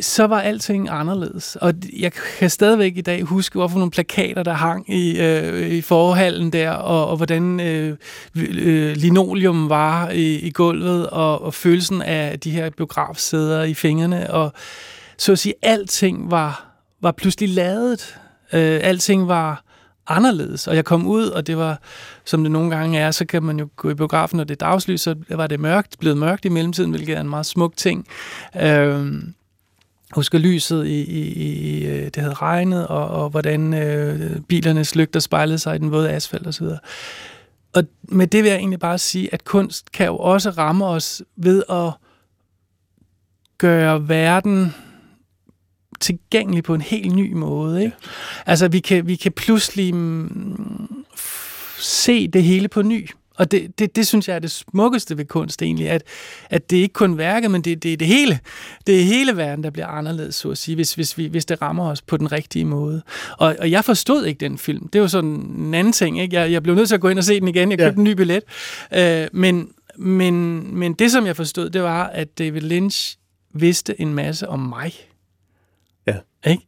så 0.02 0.28
var 0.28 0.42
alting 0.42 0.90
anderledes. 0.90 1.56
Og 1.56 1.74
jeg 2.00 2.12
kan 2.40 2.50
stadigvæk 2.50 2.98
i 2.98 3.02
dag 3.02 3.24
huske, 3.24 3.60
hvorfor 3.60 3.78
nogle 3.78 3.92
plakater, 3.92 4.44
der 4.44 4.54
hang 4.54 4.94
i, 4.94 5.20
øh, 5.20 5.68
i 5.68 5.82
forhallen 5.82 6.54
der, 6.54 6.72
og, 6.72 7.08
og 7.08 7.18
hvordan 7.18 7.60
øh, 7.60 7.98
øh, 8.36 8.96
linoleum 8.96 9.70
var 9.70 10.10
i, 10.10 10.40
i 10.40 10.52
gulvet, 10.52 11.10
og, 11.10 11.42
og 11.42 11.54
følelsen 11.54 12.02
af 12.02 12.40
de 12.40 12.52
her 12.52 12.70
biografsæder 12.70 13.64
i 13.64 13.74
fingrene. 13.74 14.34
Og 14.34 14.54
så 15.18 15.32
at 15.32 15.40
sige, 15.40 15.54
alting 15.62 16.32
var, 16.32 16.66
var 17.02 17.12
pludselig 17.12 17.50
lavet. 17.50 18.20
Øh, 18.54 18.80
alting 18.84 19.28
var 19.28 19.64
anderledes. 20.08 20.68
Og 20.68 20.76
jeg 20.76 20.86
kom 20.86 21.08
ud, 21.08 21.28
og 21.28 21.48
det 21.48 21.58
var, 21.58 21.82
som 22.26 22.44
det 22.44 22.52
nogle 22.52 22.76
gange 22.76 23.00
er, 23.00 23.12
så 23.12 23.26
kan 23.26 23.44
man 23.44 23.60
jo 23.60 23.70
gå 23.76 23.90
i 23.90 23.94
biografen, 23.94 24.40
og 24.40 24.50
det 24.50 24.56
er 24.62 24.66
dagslys, 24.66 25.02
så 25.02 25.16
var 25.30 25.48
det 25.48 25.60
mørkt, 25.60 25.96
blevet 26.00 26.18
mørkt 26.18 26.46
i 26.46 26.50
mellemtiden, 26.50 26.92
hvilket 26.92 27.18
er 27.18 27.22
en 27.22 27.30
meget 27.30 27.46
smuk 27.46 27.78
ting. 27.78 28.08
Øh, 28.62 29.08
husker 30.14 30.38
lyset 30.38 30.88
i, 30.88 31.02
i, 31.02 31.34
i 31.34 31.86
øh, 31.86 32.06
det 32.06 32.16
havde 32.16 32.34
regnet, 32.34 32.88
og, 32.88 33.08
og 33.08 33.30
hvordan 33.30 33.74
øh, 33.74 34.40
bilernes 34.42 34.96
lygter 34.96 35.20
spejlede 35.20 35.60
sig 35.60 35.76
i 35.76 35.80
den 35.80 35.92
våde 35.92 36.10
asfalt 36.10 36.48
osv. 36.48 36.66
Og 37.74 37.84
med 38.04 38.28
det 38.28 38.44
vil 38.44 38.50
jeg 38.50 38.58
egentlig 38.58 38.80
bare 38.80 38.98
sige, 38.98 39.34
at 39.34 39.44
kunst 39.44 39.92
kan 39.92 40.06
jo 40.06 40.18
også 40.18 40.50
ramme 40.50 40.86
os 40.86 41.22
ved 41.36 41.64
at 41.70 41.92
gøre 43.58 44.10
verden 44.10 44.74
tilgængelig 46.00 46.64
på 46.64 46.74
en 46.74 46.82
helt 46.82 47.16
ny 47.16 47.34
måde. 47.34 47.84
Ikke? 47.84 47.96
Altså, 48.46 48.68
vi 48.68 48.80
kan, 48.80 49.08
vi 49.08 49.16
kan 49.16 49.32
pludselig 49.32 49.96
mm, 49.96 51.06
se 51.80 52.28
det 52.28 52.44
hele 52.44 52.68
på 52.68 52.82
ny. 52.82 53.10
Og 53.42 53.52
det, 53.52 53.80
det, 53.80 53.96
det 53.96 54.08
synes 54.08 54.28
jeg 54.28 54.36
er 54.36 54.40
det 54.40 54.52
smukkeste 54.52 55.18
ved 55.18 55.26
kunst 55.26 55.62
egentlig, 55.62 55.90
at, 55.90 56.04
at 56.50 56.70
det 56.70 56.78
ikke 56.78 56.94
kun 56.94 57.18
værket, 57.18 57.52
men 57.52 57.62
det, 57.62 57.84
det 57.84 57.94
er 57.94 57.98
det 57.98 58.08
hele. 58.08 58.40
Det 58.88 59.00
er 59.00 59.04
hele 59.04 59.38
verden, 59.38 59.64
der 59.64 59.70
bliver 59.70 59.88
anderledes, 59.88 60.36
så 60.36 60.50
at 60.50 60.58
sige, 60.58 60.76
hvis, 60.76 60.94
hvis, 60.94 61.18
vi, 61.18 61.26
hvis 61.26 61.46
det 61.46 61.62
rammer 61.62 61.90
os 61.90 62.02
på 62.02 62.18
den 62.18 62.32
rigtige 62.32 62.66
måde. 62.66 63.02
Og, 63.38 63.56
og 63.60 63.72
jeg 63.72 63.86
forstod 63.86 64.26
ikke 64.26 64.40
den 64.40 64.58
film. 64.58 64.88
Det 64.88 65.02
var 65.02 65.08
sådan 65.08 65.30
en 65.30 65.74
anden 65.74 65.94
ting. 65.94 66.22
Ikke? 66.22 66.36
Jeg, 66.36 66.52
jeg 66.52 66.64
blev 66.64 66.76
nødt 66.76 66.88
til 66.88 66.96
at 66.96 67.02
gå 67.02 67.10
ind 67.10 67.18
og 67.18 67.24
se 67.24 67.40
den 67.40 67.48
igen. 67.48 67.72
Jeg 67.72 67.80
købte 67.80 67.94
ja. 67.94 67.98
en 67.98 68.04
ny 68.04 68.12
billet. 68.12 68.44
Øh, 68.94 69.28
men, 69.34 69.70
men, 69.96 70.66
men 70.78 70.94
det, 70.94 71.12
som 71.12 71.26
jeg 71.26 71.36
forstod, 71.36 71.70
det 71.70 71.84
var, 71.84 72.08
at 72.08 72.40
David 72.40 72.62
Lynch 72.62 73.18
vidste 73.54 74.02
en 74.02 74.14
masse 74.14 74.48
om 74.48 74.60
mig. 74.60 74.94
Ja. 76.08 76.16
Ikke? 76.48 76.68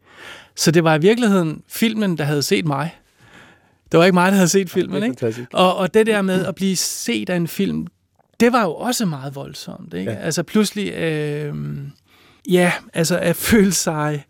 Så 0.55 0.71
det 0.71 0.83
var 0.83 0.95
i 0.95 1.01
virkeligheden 1.01 1.63
filmen, 1.67 2.17
der 2.17 2.23
havde 2.23 2.43
set 2.43 2.65
mig. 2.65 2.95
Det 3.93 3.99
var 3.99 4.05
ikke 4.05 4.13
mig, 4.13 4.31
der 4.31 4.35
havde 4.35 4.49
set 4.49 4.69
filmen, 4.69 5.03
ikke? 5.03 5.47
Og, 5.53 5.75
og 5.75 5.93
det 5.93 6.07
der 6.07 6.21
med 6.21 6.45
at 6.45 6.55
blive 6.55 6.75
set 6.75 7.29
af 7.29 7.35
en 7.35 7.47
film, 7.47 7.87
det 8.39 8.53
var 8.53 8.61
jo 8.63 8.73
også 8.73 9.05
meget 9.05 9.35
voldsomt, 9.35 9.93
ikke? 9.93 10.11
Ja. 10.11 10.17
Altså 10.17 10.43
pludselig, 10.43 10.93
øh, 10.93 11.55
ja, 12.49 12.71
altså 12.93 13.17
at 13.17 13.35
føle 13.35 13.71
sig 13.71 14.25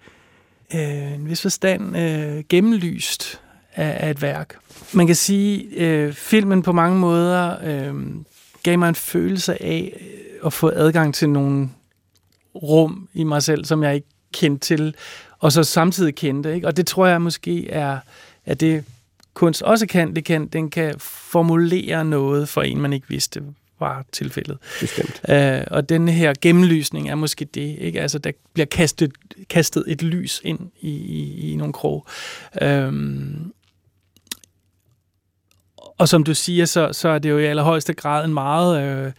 øh, 0.76 1.14
en 1.14 1.30
vis 1.30 1.42
forstand 1.42 1.98
øh, 1.98 2.44
gennemlyst 2.50 3.42
af, 3.76 4.08
af 4.08 4.10
et 4.10 4.22
værk. 4.22 4.56
Man 4.94 5.08
kan 5.08 5.16
sige, 5.16 5.64
øh, 5.76 6.14
filmen 6.14 6.64
på 6.64 6.72
mange 6.72 6.98
måder 6.98 7.58
øh, 7.64 7.94
gav 8.64 8.80
mig 8.80 8.90
en 8.90 8.96
følelse 8.96 9.64
af 9.64 9.94
øh, 10.00 10.46
at 10.46 10.54
få 10.54 10.70
adgang 10.70 11.16
til 11.16 11.30
nogle 11.30 11.70
rum 12.56 13.10
i 13.14 13.24
mig 13.24 13.44
selv, 13.44 13.66
som 13.66 13.84
jeg 13.84 13.96
ikke 13.96 14.08
kendte 14.34 14.68
til, 14.68 14.96
og 15.40 15.52
så 15.52 15.64
samtidig 15.64 16.16
kendte. 16.16 16.56
Ikke? 16.56 16.68
Og 16.68 16.78
det 16.78 16.88
tror 16.88 17.08
jeg 17.08 17.22
måske 17.22 17.70
er, 17.70 17.98
at 18.46 18.60
det 18.60 18.84
kunst 19.34 19.62
også 19.62 19.88
kan, 19.88 20.16
det 20.16 20.26
kan, 20.26 20.48
den 20.48 20.70
kan 20.70 20.96
formulere 21.00 22.06
noget 22.06 22.50
for 22.50 22.62
en, 22.62 22.82
man 22.82 22.94
ikke 22.94 23.10
vidste 23.10 23.44
var 23.80 24.06
tilfældet. 24.12 24.58
Bestemt. 24.80 25.22
Uh, 25.30 25.76
og 25.78 25.90
den 25.90 26.08
her 26.08 26.34
gennemlysning 26.42 27.10
er 27.10 27.16
måske 27.16 27.46
det, 27.46 27.78
ikke? 27.80 28.02
Altså, 28.02 28.20
der 28.20 28.32
bliver 28.54 28.66
kastet, 28.66 29.12
kastet 29.50 29.84
et 29.88 30.04
lys 30.04 30.42
ind 30.44 30.60
i, 30.80 30.90
i, 30.90 31.52
i 31.52 31.56
nogle 31.56 31.74
krog. 31.74 32.08
Um, 32.66 33.54
og 35.98 36.10
som 36.10 36.24
du 36.24 36.34
siger, 36.34 36.66
så, 36.66 36.90
så 36.94 37.10
er 37.10 37.20
det 37.20 37.30
jo 37.30 37.38
i 37.38 37.46
allerhøjeste 37.46 37.94
grad 37.94 38.26
en 38.26 38.34
meget... 38.34 39.06
Uh, 39.06 39.12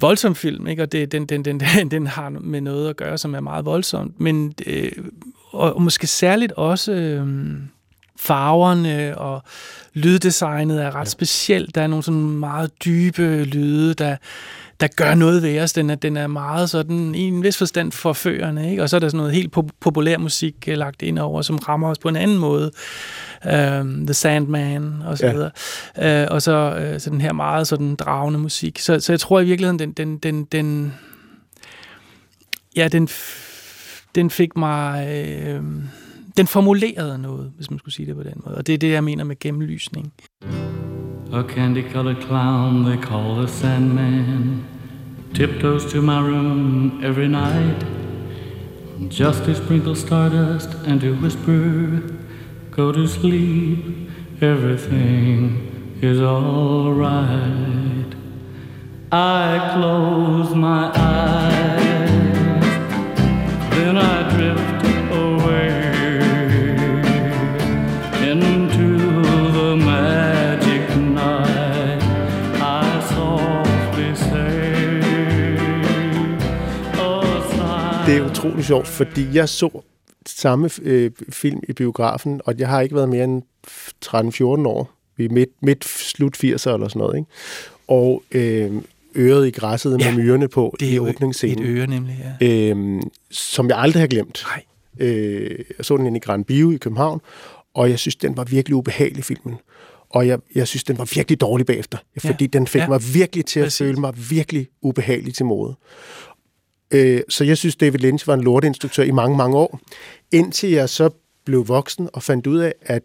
voldsom 0.00 0.34
film, 0.34 0.66
ikke? 0.66 0.82
og 0.82 0.92
det, 0.92 1.12
den, 1.12 1.26
den, 1.26 1.44
den, 1.44 1.60
den 1.90 2.06
har 2.06 2.28
med 2.28 2.60
noget 2.60 2.90
at 2.90 2.96
gøre, 2.96 3.18
som 3.18 3.34
er 3.34 3.40
meget 3.40 3.64
voldsomt, 3.64 4.20
men 4.20 4.54
øh, 4.66 4.92
og, 5.50 5.74
og 5.74 5.82
måske 5.82 6.06
særligt 6.06 6.52
også 6.52 6.92
øh, 6.92 7.26
farverne 8.18 9.18
og 9.18 9.42
lyddesignet 9.94 10.82
er 10.82 10.94
ret 10.94 11.00
ja. 11.00 11.04
specielt. 11.04 11.74
Der 11.74 11.82
er 11.82 11.86
nogle 11.86 12.02
sådan 12.02 12.20
meget 12.20 12.70
dybe 12.84 13.44
lyde, 13.44 13.94
der, 13.94 14.16
der 14.80 14.88
gør 14.96 15.14
noget 15.14 15.42
ved 15.42 15.60
os. 15.60 15.72
Den 15.72 15.90
er, 15.90 15.94
den 15.94 16.16
er 16.16 16.26
meget 16.26 16.70
sådan, 16.70 17.14
i 17.14 17.20
en 17.20 17.42
vis 17.42 17.58
forstand 17.58 17.92
forførende, 17.92 18.70
ikke? 18.70 18.82
og 18.82 18.90
så 18.90 18.96
er 18.96 19.00
der 19.00 19.08
sådan 19.08 19.18
noget 19.18 19.32
helt 19.32 19.52
pop- 19.52 19.72
populær 19.80 20.18
musik 20.18 20.54
øh, 20.68 20.78
lagt 20.78 21.02
ind 21.02 21.18
over, 21.18 21.42
som 21.42 21.56
rammer 21.56 21.90
os 21.90 21.98
på 21.98 22.08
en 22.08 22.16
anden 22.16 22.38
måde. 22.38 22.70
Um, 23.44 24.06
The 24.06 24.14
Sandman 24.14 25.02
og 25.06 25.18
så 25.18 25.26
ja. 25.26 25.32
videre. 25.32 25.50
Uh, 26.28 26.34
og 26.34 26.42
så, 26.42 26.90
uh, 26.94 27.00
så 27.00 27.10
den 27.10 27.20
her 27.20 27.32
meget 27.32 27.66
sådan 27.66 27.94
dragende 27.94 28.38
musik. 28.38 28.78
Så, 28.78 29.00
så 29.00 29.12
jeg 29.12 29.20
tror 29.20 29.40
i 29.40 29.44
virkeligheden, 29.44 29.78
den, 29.78 29.92
den, 29.92 30.18
den, 30.18 30.44
den 30.44 30.94
ja, 32.76 32.88
den, 32.88 33.08
den 34.14 34.30
fik 34.30 34.56
mig... 34.56 35.08
Uh, 35.58 35.64
den 36.36 36.46
formulerede 36.46 37.18
noget, 37.18 37.52
hvis 37.56 37.70
man 37.70 37.78
skulle 37.78 37.94
sige 37.94 38.06
det 38.06 38.16
på 38.16 38.22
den 38.22 38.40
måde. 38.44 38.56
Og 38.56 38.66
det 38.66 38.72
er 38.72 38.78
det, 38.78 38.90
jeg 38.90 39.04
mener 39.04 39.24
med 39.24 39.38
gennemlysning. 39.38 40.12
A 41.32 41.42
candy-colored 41.42 42.22
clown 42.26 42.84
they 42.84 42.96
call 43.02 43.36
the 43.36 43.48
Sandman 43.48 44.64
Tiptoes 45.34 45.84
to 45.92 46.00
my 46.00 46.20
room 46.20 47.02
every 47.02 47.28
night 47.28 47.86
Just 49.20 49.44
to 49.44 49.54
sprinkle 49.54 49.96
stardust 49.96 50.68
and 50.86 51.00
to 51.00 51.12
whisper 51.22 52.00
Go 52.70 52.92
to 52.92 53.06
sleep, 53.06 53.78
everything 54.40 55.58
is 56.02 56.20
alright 56.20 58.14
I 59.10 59.72
close 59.74 60.54
my 60.54 60.90
eyes 60.94 61.73
utrolig 78.44 78.64
sjovt, 78.64 78.86
fordi 78.86 79.26
jeg 79.32 79.48
så 79.48 79.80
samme 80.26 80.70
øh, 80.82 81.10
film 81.28 81.60
i 81.68 81.72
biografen, 81.72 82.40
og 82.44 82.54
jeg 82.58 82.68
har 82.68 82.80
ikke 82.80 82.94
været 82.94 83.08
mere 83.08 83.24
end 83.24 83.42
13-14 84.06 84.68
år. 84.68 84.90
Vi 85.16 85.24
er 85.24 85.28
midt, 85.28 85.50
midt 85.62 85.84
slut 85.84 86.36
80'er 86.36 86.44
eller 86.46 86.88
sådan 86.88 86.98
noget, 86.98 87.16
ikke? 87.16 87.30
Og 87.88 88.22
øh, 88.32 88.72
øret 89.16 89.46
i 89.46 89.50
græsset 89.50 90.00
ja, 90.00 90.14
med 90.14 90.24
myrerne 90.24 90.48
på 90.48 90.76
det 90.80 90.88
er 90.88 90.92
i 90.92 90.98
åbningsscenen. 90.98 91.64
et 91.64 91.68
øre 91.68 91.86
nemlig, 91.86 92.36
ja. 92.40 92.70
Øh, 92.70 93.02
som 93.30 93.68
jeg 93.68 93.78
aldrig 93.78 94.02
har 94.02 94.06
glemt. 94.06 94.44
Nej. 94.46 95.08
Øh, 95.08 95.58
jeg 95.78 95.84
så 95.84 95.96
den 95.96 96.06
inde 96.06 96.16
i 96.16 96.20
Grand 96.20 96.44
Bio 96.44 96.70
i 96.70 96.76
København, 96.76 97.20
og 97.74 97.90
jeg 97.90 97.98
synes, 97.98 98.16
den 98.16 98.36
var 98.36 98.44
virkelig 98.44 98.76
ubehagelig, 98.76 99.24
filmen. 99.24 99.54
Og 100.10 100.26
jeg, 100.26 100.38
jeg 100.54 100.68
synes, 100.68 100.84
den 100.84 100.98
var 100.98 101.08
virkelig 101.14 101.40
dårlig 101.40 101.66
bagefter, 101.66 101.98
fordi 102.18 102.44
ja. 102.44 102.48
den 102.58 102.66
fik 102.66 102.80
ja. 102.80 102.88
mig 102.88 103.00
virkelig 103.14 103.46
til 103.46 103.60
at 103.60 103.66
Præcis. 103.66 103.78
føle 103.78 104.00
mig 104.00 104.12
virkelig 104.30 104.68
ubehagelig 104.82 105.34
til 105.34 105.46
mode. 105.46 105.74
Øh, 106.94 107.20
så 107.28 107.44
jeg 107.44 107.58
synes, 107.58 107.76
David 107.76 107.98
Lynch 107.98 108.26
var 108.26 108.34
en 108.34 108.40
lorteinstruktør 108.40 109.02
i 109.02 109.10
mange, 109.10 109.36
mange 109.36 109.56
år, 109.56 109.80
indtil 110.32 110.70
jeg 110.70 110.88
så 110.88 111.10
blev 111.44 111.68
voksen 111.68 112.08
og 112.12 112.22
fandt 112.22 112.46
ud 112.46 112.58
af, 112.58 112.74
at 112.82 113.02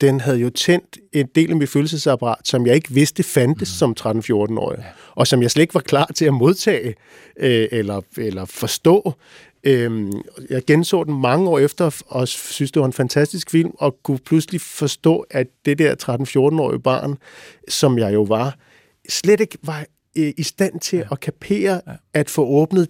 den 0.00 0.20
havde 0.20 0.38
jo 0.38 0.50
tændt 0.50 0.98
en 1.12 1.28
del 1.34 1.50
af 1.50 1.56
mit 1.56 1.68
følelsesapparat, 1.68 2.38
som 2.44 2.66
jeg 2.66 2.74
ikke 2.74 2.90
vidste 2.90 3.22
fandtes 3.22 3.82
mm. 3.82 3.94
som 3.94 4.18
13-14-årig, 4.18 4.78
ja. 4.78 4.84
og 5.14 5.26
som 5.26 5.42
jeg 5.42 5.50
slet 5.50 5.62
ikke 5.62 5.74
var 5.74 5.80
klar 5.80 6.10
til 6.14 6.24
at 6.24 6.34
modtage 6.34 6.94
øh, 7.36 7.68
eller, 7.72 8.00
eller 8.16 8.44
forstå. 8.44 9.14
Øhm, 9.64 10.12
jeg 10.50 10.64
genså 10.64 11.04
den 11.04 11.20
mange 11.20 11.48
år 11.48 11.58
efter, 11.58 12.02
og 12.06 12.28
synes, 12.28 12.72
det 12.72 12.80
var 12.80 12.86
en 12.86 12.92
fantastisk 12.92 13.50
film, 13.50 13.70
og 13.78 13.96
kunne 14.02 14.18
pludselig 14.18 14.60
forstå, 14.60 15.26
at 15.30 15.46
det 15.64 15.78
der 15.78 15.94
13-14-årige 16.02 16.80
barn, 16.80 17.18
som 17.68 17.98
jeg 17.98 18.14
jo 18.14 18.22
var, 18.22 18.56
slet 19.08 19.40
ikke 19.40 19.58
var 19.62 19.84
øh, 20.18 20.32
i 20.36 20.42
stand 20.42 20.80
til 20.80 20.96
ja. 20.96 21.04
at 21.10 21.20
kapere, 21.20 21.80
ja. 21.86 21.92
at 22.14 22.30
få 22.30 22.46
åbnet 22.46 22.88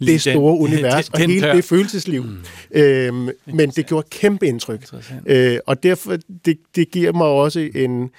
det 0.00 0.20
store 0.20 0.52
den, 0.56 0.62
univers 0.62 1.08
den, 1.08 1.14
og 1.14 1.20
hele 1.20 1.52
det 1.52 1.64
følelsesliv. 1.64 2.22
Mm. 2.22 2.38
Øhm, 2.70 3.28
men 3.46 3.70
det 3.70 3.86
gjorde 3.86 4.08
kæmpe 4.10 4.46
indtryk. 4.46 4.86
Øh, 5.26 5.58
og 5.66 5.82
derfor, 5.82 6.16
det, 6.44 6.58
det 6.76 6.90
giver 6.90 7.12
mig 7.12 7.26
også 7.26 7.70
en, 7.74 8.10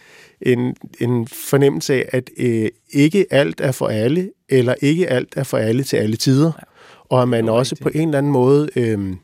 en, 0.42 0.76
en 1.00 1.28
fornemmelse 1.28 1.94
af, 1.94 2.10
at 2.12 2.30
øh, 2.38 2.70
ikke 2.94 3.26
alt 3.32 3.62
er 3.62 3.72
for 3.72 3.88
alle, 3.88 4.30
eller 4.50 4.76
ikke 4.82 5.08
alt 5.08 5.34
er 5.36 5.44
for 5.44 5.58
alle 5.58 5.84
til 5.84 5.98
alle 5.98 6.15
tider. 6.15 6.52
Ja. 6.58 6.63
Og 7.10 7.22
at 7.22 7.28
man 7.28 7.50
også 7.50 7.76
rigtigt. 7.76 7.84
på 7.84 8.00
en 8.00 8.08
eller 8.08 8.18
anden 8.18 8.32
måde 8.32 8.70
øh, 8.76 9.15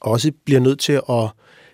også 0.00 0.32
bliver 0.44 0.60
nødt 0.60 0.78
til 0.80 0.92
at 0.92 1.28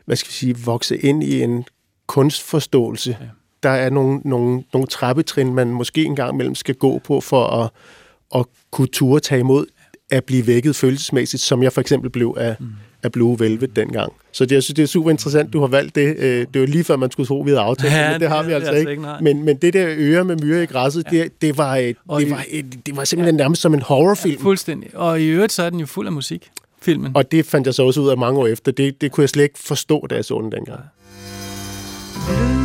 hvad 0.06 0.16
skal 0.16 0.28
vi 0.28 0.32
sige, 0.32 0.56
vokse 0.58 0.96
ind 0.96 1.22
i 1.22 1.42
en 1.42 1.64
kunstforståelse. 2.06 3.16
Ja. 3.20 3.26
Der 3.62 3.70
er 3.70 3.90
nogle, 3.90 4.20
nogle, 4.24 4.64
nogle 4.72 4.86
trappetrin, 4.86 5.54
man 5.54 5.68
måske 5.68 6.04
engang 6.04 6.34
imellem 6.34 6.54
skal 6.54 6.74
gå 6.74 6.98
på 6.98 7.20
for 7.20 7.46
at, 7.46 7.70
at 8.34 8.46
kunne 8.70 8.86
ture 8.86 9.20
tage 9.20 9.40
imod 9.40 9.66
at 10.10 10.24
blive 10.24 10.46
vækket 10.46 10.76
følelsesmæssigt, 10.76 11.42
som 11.42 11.62
jeg 11.62 11.72
for 11.72 11.80
eksempel 11.80 12.10
blev 12.10 12.34
af, 12.38 12.56
mm. 12.60 12.66
af 13.02 13.12
Blue 13.12 13.40
Velvet 13.40 13.76
dengang. 13.76 14.12
Så 14.32 14.44
det, 14.44 14.54
jeg 14.54 14.62
synes, 14.62 14.74
det 14.74 14.82
er 14.82 14.86
super 14.86 15.10
interessant, 15.10 15.52
du 15.52 15.60
har 15.60 15.66
valgt 15.66 15.94
det. 15.94 16.16
Øh, 16.18 16.46
det 16.54 16.60
var 16.60 16.66
lige 16.66 16.84
før, 16.84 16.96
man 16.96 17.10
skulle 17.10 17.26
tro, 17.26 17.40
vi 17.40 17.50
havde 17.50 17.60
aftalt 17.60 17.92
ja, 17.92 18.12
men 18.12 18.20
det 18.20 18.28
har 18.28 18.42
vi 18.42 18.52
altså, 18.52 18.70
altså 18.70 18.90
ikke. 18.90 18.90
ikke 18.90 19.14
men, 19.20 19.42
men 19.42 19.56
det 19.56 19.72
der 19.72 19.86
øre 19.98 20.24
med 20.24 20.36
myre 20.36 20.62
i 20.62 20.66
græsset, 20.66 21.04
ja. 21.12 21.18
det, 21.18 21.42
det, 21.42 21.58
var, 21.58 21.76
et, 21.76 21.96
det, 22.18 22.30
var 22.30 22.44
et, 22.48 22.86
det 22.86 22.96
var 22.96 23.04
simpelthen 23.04 23.36
ja. 23.36 23.42
nærmest 23.42 23.62
som 23.62 23.74
en 23.74 23.82
horrorfilm. 23.82 24.36
Ja, 24.36 24.42
fuldstændig. 24.42 24.90
Og 24.94 25.20
i 25.20 25.26
øvrigt, 25.26 25.52
så 25.52 25.62
er 25.62 25.70
den 25.70 25.80
jo 25.80 25.86
fuld 25.86 26.06
af 26.06 26.12
musik, 26.12 26.50
filmen. 26.82 27.12
Og 27.14 27.32
det 27.32 27.46
fandt 27.46 27.66
jeg 27.66 27.74
så 27.74 27.82
også 27.82 28.00
ud 28.00 28.08
af 28.08 28.18
mange 28.18 28.40
år 28.40 28.46
efter. 28.46 28.72
Det, 28.72 29.00
det 29.00 29.12
kunne 29.12 29.22
jeg 29.22 29.28
slet 29.28 29.42
ikke 29.42 29.58
forstå, 29.58 30.06
da 30.10 30.14
jeg 30.14 30.24
så 30.24 30.40
den 30.40 30.52
dengang. 30.52 30.80
Ja. 32.28 32.55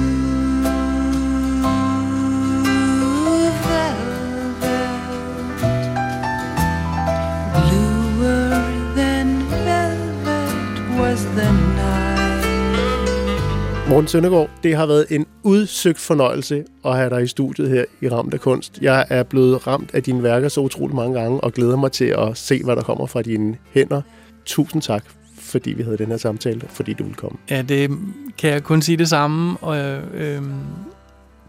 Morten 13.92 14.08
Søndergaard, 14.08 14.50
det 14.64 14.76
har 14.76 14.86
været 14.86 15.06
en 15.10 15.26
udsøgt 15.44 16.00
fornøjelse 16.00 16.64
at 16.86 16.96
have 16.96 17.10
dig 17.10 17.24
i 17.24 17.28
studiet 17.28 17.70
her 17.70 17.86
i 18.02 18.10
Ramt 18.10 18.34
af 18.34 18.40
Kunst. 18.40 18.80
Jeg 18.82 19.06
er 19.10 19.24
blevet 19.24 19.68
ramt 19.68 19.90
af 19.94 20.04
dine 20.04 20.24
værker 20.24 20.50
så 20.50 20.62
utroligt 20.62 20.96
mange 20.96 21.20
gange, 21.20 21.42
og 21.42 21.54
glæder 21.54 21.76
mig 21.76 21.92
til 21.92 22.06
at 22.06 22.38
se, 22.38 22.64
hvad 22.64 22.76
der 22.76 22.82
kommer 22.82 23.06
fra 23.06 23.22
dine 23.22 23.58
hænder. 23.74 24.02
Tusind 24.46 24.82
tak, 24.82 25.04
fordi 25.40 25.74
vi 25.74 25.84
havde 25.84 25.98
den 25.98 26.08
her 26.08 26.18
samtale, 26.18 26.62
fordi 26.70 26.94
du 26.94 27.04
ville 27.04 27.16
komme. 27.16 27.38
Ja, 27.50 27.62
det 27.62 27.92
kan 28.38 28.50
jeg 28.50 28.64
kun 28.64 28.82
sige 28.82 28.98
det 28.98 29.10
samme. 29.10 29.58
Og, 29.62 29.78
øh, 30.14 30.42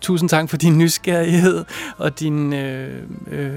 tusind 0.00 0.28
tak 0.28 0.50
for 0.50 0.56
din 0.56 0.78
nysgerrighed 0.78 1.64
og 1.96 2.20
din 2.20 2.52
øh, 2.52 3.02
øh, 3.32 3.52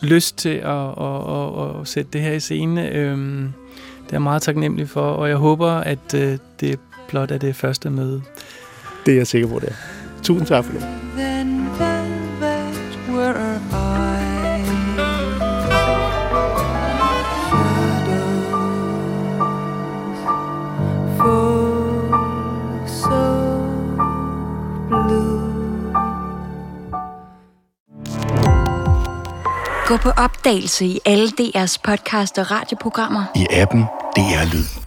lyst 0.00 0.38
til 0.38 0.56
at, 0.64 0.88
at, 1.00 1.16
at, 1.28 1.80
at 1.80 1.88
sætte 1.88 2.10
det 2.12 2.20
her 2.20 2.32
i 2.32 2.40
scene. 2.40 2.88
Øh, 2.88 3.18
det 3.18 4.08
er 4.08 4.12
jeg 4.12 4.22
meget 4.22 4.42
taknemmelig 4.42 4.88
for, 4.88 5.10
og 5.10 5.28
jeg 5.28 5.36
håber, 5.36 5.70
at 5.70 6.14
øh, 6.14 6.38
det 6.60 6.78
blot 7.12 7.30
er 7.30 7.38
det 7.38 7.56
første 7.56 7.90
møde. 7.90 8.22
Det 9.06 9.12
er 9.12 9.16
jeg 9.16 9.26
sikker 9.26 9.48
på, 9.48 9.58
det 9.58 9.68
er. 9.68 9.74
Tusind 10.22 10.46
tak 10.46 10.64
for 10.64 10.72
det. 10.72 10.82
Then 11.16 11.68
velvet 11.78 12.98
were 13.08 13.58
I. 13.72 14.32
Gå 29.86 29.96
på 29.96 30.10
opdagelse 30.10 30.86
i 30.86 31.00
alle 31.04 31.28
DR's 31.40 31.76
podcast 31.84 32.38
og 32.38 32.50
radioprogrammer. 32.50 33.24
I 33.36 33.46
appen 33.50 33.84
DR 34.16 34.54
Lyd. 34.54 34.81